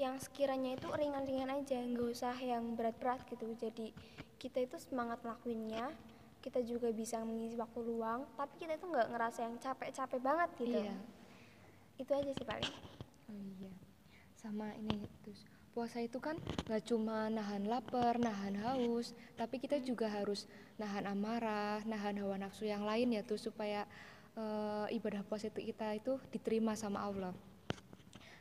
yang 0.00 0.16
sekiranya 0.16 0.80
itu 0.80 0.88
ringan-ringan 0.88 1.52
aja 1.52 1.76
nggak 1.76 2.08
usah 2.08 2.32
yang 2.40 2.72
berat-berat 2.72 3.20
gitu 3.28 3.44
jadi 3.60 3.92
kita 4.40 4.64
itu 4.64 4.80
semangat 4.80 5.20
ngelakuinnya 5.20 5.92
kita 6.40 6.64
juga 6.64 6.88
bisa 6.88 7.20
mengisi 7.20 7.60
waktu 7.60 7.84
luang 7.84 8.24
tapi 8.40 8.56
kita 8.64 8.80
itu 8.80 8.88
nggak 8.88 9.12
ngerasa 9.12 9.44
yang 9.44 9.60
capek-capek 9.60 10.20
banget 10.24 10.50
gitu 10.56 10.78
Iya. 10.80 10.96
itu 12.00 12.12
aja 12.16 12.30
sih 12.32 12.46
paling 12.48 12.72
Oh 13.30 13.44
iya. 13.60 13.72
Sama 14.34 14.72
ini 14.74 15.04
terus 15.22 15.44
puasa 15.70 16.02
itu 16.02 16.18
kan 16.18 16.34
nggak 16.66 16.82
cuma 16.82 17.30
nahan 17.30 17.68
lapar, 17.70 18.18
nahan 18.18 18.58
haus, 18.58 19.14
tapi 19.38 19.62
kita 19.62 19.78
juga 19.78 20.10
harus 20.10 20.50
nahan 20.80 21.06
amarah, 21.06 21.78
nahan 21.86 22.18
hawa 22.18 22.40
nafsu 22.40 22.66
yang 22.66 22.82
lain 22.82 23.14
ya 23.14 23.22
tuh 23.22 23.38
supaya 23.38 23.86
uh, 24.34 24.90
ibadah 24.90 25.22
puasa 25.22 25.46
itu 25.46 25.62
kita 25.70 25.94
itu 25.94 26.18
diterima 26.34 26.74
sama 26.74 27.06
Allah. 27.06 27.30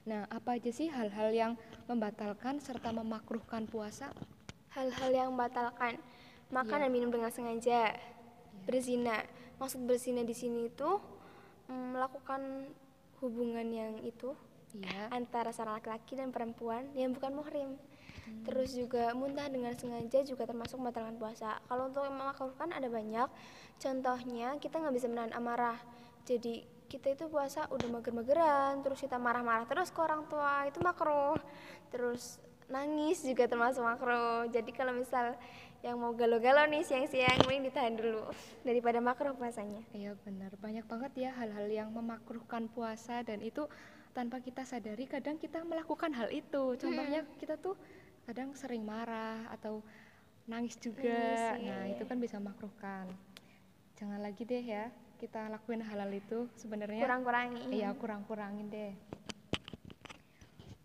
Nah, 0.07 0.29
apa 0.31 0.55
aja 0.55 0.71
sih 0.71 0.87
hal-hal 0.87 1.29
yang 1.35 1.51
membatalkan 1.89 2.63
serta 2.63 2.95
memakruhkan 2.95 3.67
puasa? 3.67 4.13
Hal-hal 4.71 5.11
yang 5.11 5.27
membatalkan 5.33 5.99
makan 6.53 6.77
ya. 6.77 6.83
dan 6.87 6.91
minum 6.91 7.09
dengan 7.11 7.33
sengaja, 7.33 7.91
ya. 7.91 7.99
berzina. 8.63 9.25
Maksud 9.59 9.83
berzina 9.83 10.23
di 10.23 10.31
sini 10.31 10.71
itu 10.71 10.89
mm, 11.67 11.97
melakukan 11.97 12.71
hubungan 13.19 13.67
yang 13.67 13.99
itu 14.07 14.31
yeah. 14.77 15.11
antara 15.11 15.51
seorang 15.51 15.81
laki-laki 15.81 16.15
dan 16.15 16.31
perempuan 16.31 16.87
yang 16.95 17.11
bukan 17.11 17.35
muhrim. 17.35 17.69
Hmm. 17.75 18.43
Terus 18.45 18.77
juga 18.77 19.11
muntah 19.17 19.49
dengan 19.49 19.73
sengaja 19.75 20.23
juga 20.23 20.45
termasuk 20.45 20.79
membatalkan 20.79 21.17
puasa. 21.17 21.59
Kalau 21.67 21.89
untuk 21.89 22.05
yang 22.05 22.15
memakruhkan 22.15 22.69
ada 22.71 22.87
banyak. 22.87 23.29
Contohnya 23.79 24.55
kita 24.61 24.79
nggak 24.79 24.95
bisa 24.95 25.07
menahan 25.09 25.33
amarah. 25.33 25.79
Jadi 26.27 26.78
kita 26.89 27.13
itu 27.13 27.29
puasa 27.29 27.69
udah 27.69 27.87
mager-mageran, 27.87 28.81
terus 28.81 28.99
kita 28.99 29.21
marah-marah 29.21 29.69
terus 29.69 29.93
ke 29.93 29.99
orang 30.01 30.25
tua 30.25 30.65
itu 30.65 30.81
makruh. 30.81 31.37
Terus 31.93 32.41
nangis 32.65 33.21
juga 33.21 33.45
termasuk 33.45 33.85
makruh. 33.85 34.49
Jadi 34.49 34.73
kalau 34.73 34.97
misal 34.97 35.37
yang 35.79 35.95
mau 35.95 36.11
galau-galau 36.11 36.67
nih 36.67 36.83
siang-siang 36.83 37.39
mending 37.47 37.71
ditahan 37.71 37.95
dulu 37.95 38.27
daripada 38.67 38.99
makruh 38.99 39.31
puasanya. 39.37 39.79
Iya 39.95 40.17
benar, 40.27 40.51
banyak 40.59 40.83
banget 40.83 41.29
ya 41.29 41.31
hal-hal 41.37 41.69
yang 41.71 41.89
memakruhkan 41.95 42.67
puasa 42.67 43.23
dan 43.23 43.39
itu 43.39 43.63
tanpa 44.11 44.41
kita 44.41 44.65
sadari 44.65 45.05
kadang 45.05 45.37
kita 45.37 45.61
melakukan 45.63 46.11
hal 46.17 46.27
itu 46.33 46.75
contohnya 46.75 47.23
hmm. 47.23 47.37
kita 47.37 47.55
tuh 47.61 47.77
kadang 48.25 48.51
sering 48.57 48.81
marah 48.83 49.45
atau 49.53 49.85
nangis 50.49 50.75
juga 50.81 51.05
nangis, 51.05 51.61
iya, 51.61 51.69
nah 51.69 51.83
itu 51.85 52.03
kan 52.09 52.17
bisa 52.17 52.41
makruhkan 52.41 53.05
jangan 54.01 54.19
lagi 54.19 54.43
deh 54.43 54.65
ya 54.65 54.89
kita 55.19 55.51
lakuin 55.51 55.83
hal-hal 55.83 56.09
itu 56.15 56.47
sebenarnya. 56.55 57.03
Kurang-kurangin. 57.03 57.67
Iya 57.75 57.91
kurang-kurangin 57.99 58.71
deh. 58.71 58.93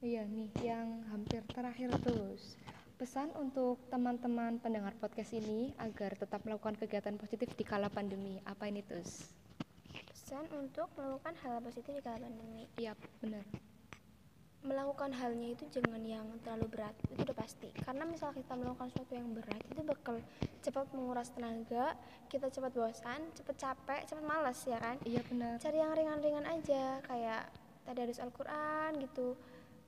Iya 0.04 0.26
nih 0.26 0.50
yang 0.60 1.06
hampir 1.08 1.40
terakhir 1.48 1.88
terus 2.04 2.58
pesan 3.00 3.32
untuk 3.40 3.80
teman-teman 3.88 4.60
pendengar 4.60 4.92
podcast 5.00 5.32
ini 5.32 5.72
agar 5.80 6.18
tetap 6.18 6.44
melakukan 6.44 6.76
kegiatan 6.76 7.16
positif 7.16 7.48
di 7.56 7.64
kala 7.64 7.88
pandemi. 7.88 8.42
Apa 8.44 8.68
ini 8.68 8.84
terus 8.84 9.32
pesan 10.10 10.44
untuk 10.52 10.90
melakukan 10.98 11.34
hal 11.46 11.62
positif 11.62 11.94
di 11.94 12.02
kala 12.02 12.20
pandemi. 12.20 12.66
Iya, 12.76 12.92
benar. 13.22 13.73
Melakukan 14.64 15.12
halnya 15.12 15.52
itu 15.52 15.68
jangan 15.68 16.00
yang 16.00 16.24
terlalu 16.40 16.72
berat, 16.72 16.96
itu 17.12 17.20
udah 17.20 17.36
pasti. 17.36 17.68
Karena 17.84 18.08
misal 18.08 18.32
kita 18.32 18.56
melakukan 18.56 18.88
sesuatu 18.88 19.12
yang 19.12 19.28
berat, 19.36 19.60
itu 19.60 19.80
bakal 19.84 20.16
cepat 20.64 20.88
menguras 20.96 21.28
tenaga, 21.36 21.92
kita 22.32 22.48
cepat 22.48 22.72
bosan, 22.72 23.20
cepat 23.36 23.56
capek, 23.60 24.00
cepat 24.08 24.24
malas 24.24 24.56
ya 24.64 24.80
kan? 24.80 24.96
Iya 25.04 25.20
benar. 25.28 25.60
Cari 25.60 25.76
yang 25.76 25.92
ringan-ringan 25.92 26.48
aja, 26.48 27.04
kayak 27.04 27.52
tadi 27.84 27.98
harus 28.08 28.16
Al-Quran 28.16 28.90
gitu. 29.04 29.36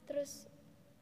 Terus 0.05 0.45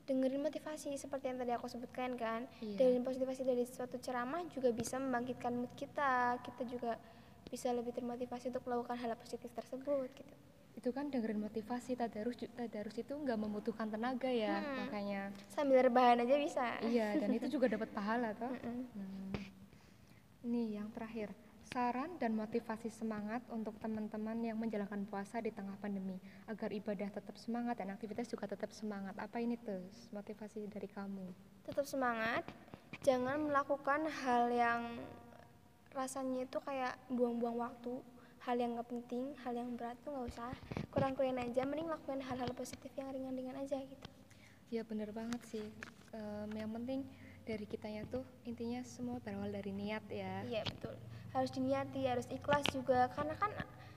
dengerin 0.06 0.38
motivasi 0.38 0.94
seperti 0.94 1.34
yang 1.34 1.42
tadi 1.42 1.50
aku 1.50 1.66
sebutkan 1.66 2.14
kan. 2.14 2.46
Iya. 2.62 2.78
Dan 2.78 3.02
motivasi 3.02 3.42
dari 3.42 3.66
suatu 3.66 3.98
ceramah 3.98 4.46
juga 4.54 4.70
bisa 4.70 5.02
membangkitkan 5.02 5.50
mood 5.50 5.74
kita. 5.74 6.38
Kita 6.46 6.62
juga 6.62 6.94
bisa 7.50 7.74
lebih 7.74 7.90
termotivasi 7.90 8.54
untuk 8.54 8.62
melakukan 8.70 9.02
hal 9.02 9.18
positif 9.18 9.50
tersebut 9.50 10.10
gitu 10.14 10.43
itu 10.74 10.90
kan 10.90 11.06
dengerin 11.06 11.38
motivasi 11.38 11.94
tadarus 11.94 12.34
tadarus 12.58 12.96
itu 12.98 13.14
nggak 13.14 13.38
membutuhkan 13.38 13.87
tenaga 13.88 14.28
ya 14.28 14.58
hmm. 14.58 14.74
makanya. 14.87 15.22
Sambil 15.48 15.80
rebahan 15.87 16.22
aja 16.26 16.34
bisa. 16.34 16.66
Iya 16.82 17.22
dan 17.22 17.30
itu 17.30 17.46
juga 17.46 17.70
dapat 17.70 17.88
pahala 17.94 18.34
toh. 18.34 18.50
Hmm. 18.50 18.84
hmm. 18.90 19.32
nih 20.44 20.82
yang 20.82 20.90
terakhir. 20.92 21.30
Saran 21.74 22.06
dan 22.22 22.38
motivasi 22.38 22.87
semangat 22.87 23.42
untuk 23.50 23.74
teman-teman 23.82 24.38
yang 24.38 24.54
menjalankan 24.54 25.02
puasa 25.10 25.42
di 25.42 25.50
tengah 25.50 25.74
pandemi. 25.82 26.22
Agar 26.46 26.70
ibadah 26.70 27.10
tetap 27.10 27.34
semangat 27.34 27.82
dan 27.82 27.90
aktivitas 27.90 28.30
juga 28.30 28.46
tetap 28.46 28.70
semangat. 28.70 29.18
Apa 29.18 29.42
ini 29.42 29.58
tuh 29.58 29.82
motivasi 30.14 30.70
dari 30.70 30.87
kamu. 30.87 31.26
Tetap 31.66 31.82
semangat. 31.82 32.46
Jangan 33.02 33.50
melakukan 33.50 34.06
hal 34.06 34.54
yang 34.54 35.02
rasanya 35.94 36.46
itu 36.46 36.58
kayak 36.62 36.94
buang-buang 37.10 37.58
waktu 37.58 37.98
hal 38.44 38.61
yang 38.61 38.76
nggak 38.76 38.88
penting 38.92 39.33
hal 39.40 39.57
yang 39.57 39.72
berat 39.74 39.96
tuh 40.04 40.12
nggak 40.12 40.26
usah. 40.37 40.52
Kurang-kurangin 40.92 41.40
aja 41.40 41.64
mending 41.64 41.88
lakukan 41.88 42.20
hal-hal 42.20 42.50
positif 42.52 42.92
yang 42.96 43.09
ringan-ringan 43.11 43.57
aja 43.57 43.80
gitu. 43.80 44.09
Ya 44.68 44.85
bener 44.85 45.11
banget 45.16 45.40
sih. 45.48 45.64
Um, 46.12 46.52
yang 46.52 46.70
penting 46.70 47.09
dari 47.44 47.64
kitanya 47.64 48.04
tuh 48.09 48.24
intinya 48.44 48.85
semua 48.85 49.20
berawal 49.20 49.48
dari 49.48 49.72
niat 49.72 50.04
ya. 50.12 50.44
Iya 50.44 50.62
betul. 50.68 50.94
Harus 51.33 51.50
diniati 51.52 52.04
harus 52.04 52.28
ikhlas 52.28 52.64
juga 52.70 53.09
karena 53.16 53.35
kan 53.40 53.50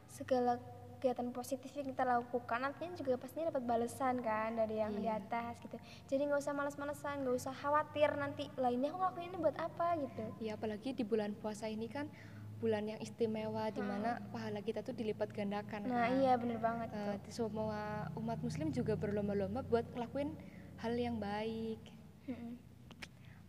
segala 0.08 0.58
kegiatan 0.98 1.30
positif 1.30 1.70
yang 1.78 1.86
kita 1.94 2.02
lakukan 2.02 2.58
nantinya 2.58 2.98
juga 2.98 3.22
pastinya 3.22 3.54
dapat 3.54 3.64
balasan 3.70 4.18
kan 4.26 4.58
dari 4.58 4.82
yang 4.82 4.98
iya. 4.98 5.02
di 5.04 5.10
atas 5.14 5.62
gitu. 5.62 5.78
Jadi 6.10 6.22
nggak 6.26 6.42
usah 6.42 6.56
malas-malesan 6.58 7.22
nggak 7.22 7.38
usah 7.38 7.54
khawatir 7.54 8.10
nanti 8.18 8.50
lainnya 8.58 8.90
aku 8.90 8.98
ngelakuin 9.06 9.30
ini 9.30 9.38
buat 9.38 9.58
apa? 9.62 9.88
Gitu. 10.02 10.24
Ya 10.42 10.58
apalagi 10.58 10.98
di 10.98 11.06
bulan 11.06 11.38
puasa 11.38 11.70
ini 11.70 11.86
kan 11.86 12.10
bulan 12.58 12.89
yang 12.89 13.00
istimewa 13.00 13.70
di 13.70 13.82
mana 13.86 14.17
hmm. 14.17 14.34
pahala 14.34 14.60
kita 14.65 14.82
tuh 14.82 14.98
dilipat 14.98 15.30
gandakan 15.30 15.86
nah 15.86 16.10
kan? 16.10 16.17
iya 16.22 16.34
bener 16.36 16.58
banget 16.58 16.89
uh, 16.93 17.15
semua 17.30 18.10
umat 18.17 18.41
muslim 18.41 18.74
juga 18.74 18.98
berlomba-lomba 18.98 19.62
buat 19.65 19.86
ngelakuin 19.93 20.34
hal 20.82 20.93
yang 20.98 21.22
baik 21.22 21.82
hmm. 22.26 22.54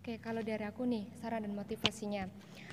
oke 0.05 0.13
kalau 0.21 0.45
dari 0.45 0.65
aku 0.65 0.85
nih 0.85 1.09
saran 1.17 1.49
dan 1.49 1.57
motivasinya 1.57 2.29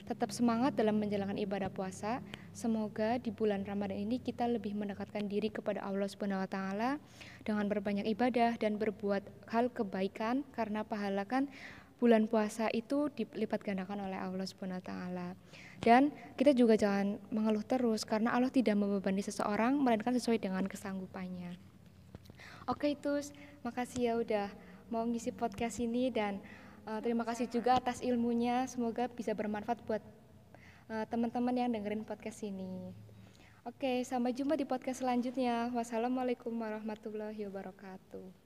tetap 0.05 0.29
semangat 0.29 0.77
dalam 0.77 1.01
menjalankan 1.01 1.35
ibadah 1.41 1.73
puasa. 1.73 2.21
Semoga 2.53 3.17
di 3.17 3.33
bulan 3.33 3.65
Ramadan 3.65 3.97
ini 3.97 4.21
kita 4.21 4.45
lebih 4.45 4.77
mendekatkan 4.77 5.25
diri 5.25 5.49
kepada 5.49 5.81
Allah 5.81 6.05
Subhanahu 6.07 6.45
wa 6.45 6.49
taala 6.49 7.01
dengan 7.41 7.65
berbanyak 7.67 8.05
ibadah 8.13 8.55
dan 8.61 8.77
berbuat 8.77 9.25
hal 9.49 9.73
kebaikan 9.73 10.45
karena 10.53 10.85
pahala 10.85 11.25
kan 11.25 11.49
bulan 12.01 12.27
puasa 12.27 12.67
itu 12.75 13.07
dilipat 13.13 13.63
gandakan 13.63 14.05
oleh 14.07 14.19
Allah 14.19 14.45
Subhanahu 14.45 14.79
wa 14.79 14.85
taala. 14.85 15.27
Dan 15.79 16.11
kita 16.35 16.55
juga 16.55 16.75
jangan 16.75 17.19
mengeluh 17.31 17.63
terus 17.63 18.03
karena 18.03 18.35
Allah 18.35 18.51
tidak 18.51 18.75
membebani 18.75 19.23
seseorang 19.23 19.75
melainkan 19.79 20.15
sesuai 20.15 20.39
dengan 20.39 20.63
kesanggupannya. 20.67 21.55
Oke, 22.65 22.97
itu 22.97 23.31
makasih 23.61 24.01
ya 24.01 24.13
udah 24.17 24.47
mau 24.89 25.05
ngisi 25.05 25.33
podcast 25.33 25.81
ini 25.81 26.09
dan 26.09 26.41
Uh, 26.85 27.01
terima 27.01 27.25
kasih 27.25 27.49
juga 27.49 27.81
atas 27.81 27.97
ilmunya. 28.05 28.69
Semoga 28.69 29.09
bisa 29.09 29.33
bermanfaat 29.33 29.81
buat 29.89 30.05
uh, 30.93 31.05
teman-teman 31.09 31.57
yang 31.57 31.73
dengerin 31.73 32.05
podcast 32.05 32.45
ini. 32.45 32.93
Oke, 33.65 34.05
sampai 34.05 34.37
jumpa 34.37 34.53
di 34.53 34.69
podcast 34.69 35.01
selanjutnya. 35.01 35.73
Wassalamualaikum 35.73 36.53
warahmatullahi 36.53 37.49
wabarakatuh. 37.49 38.44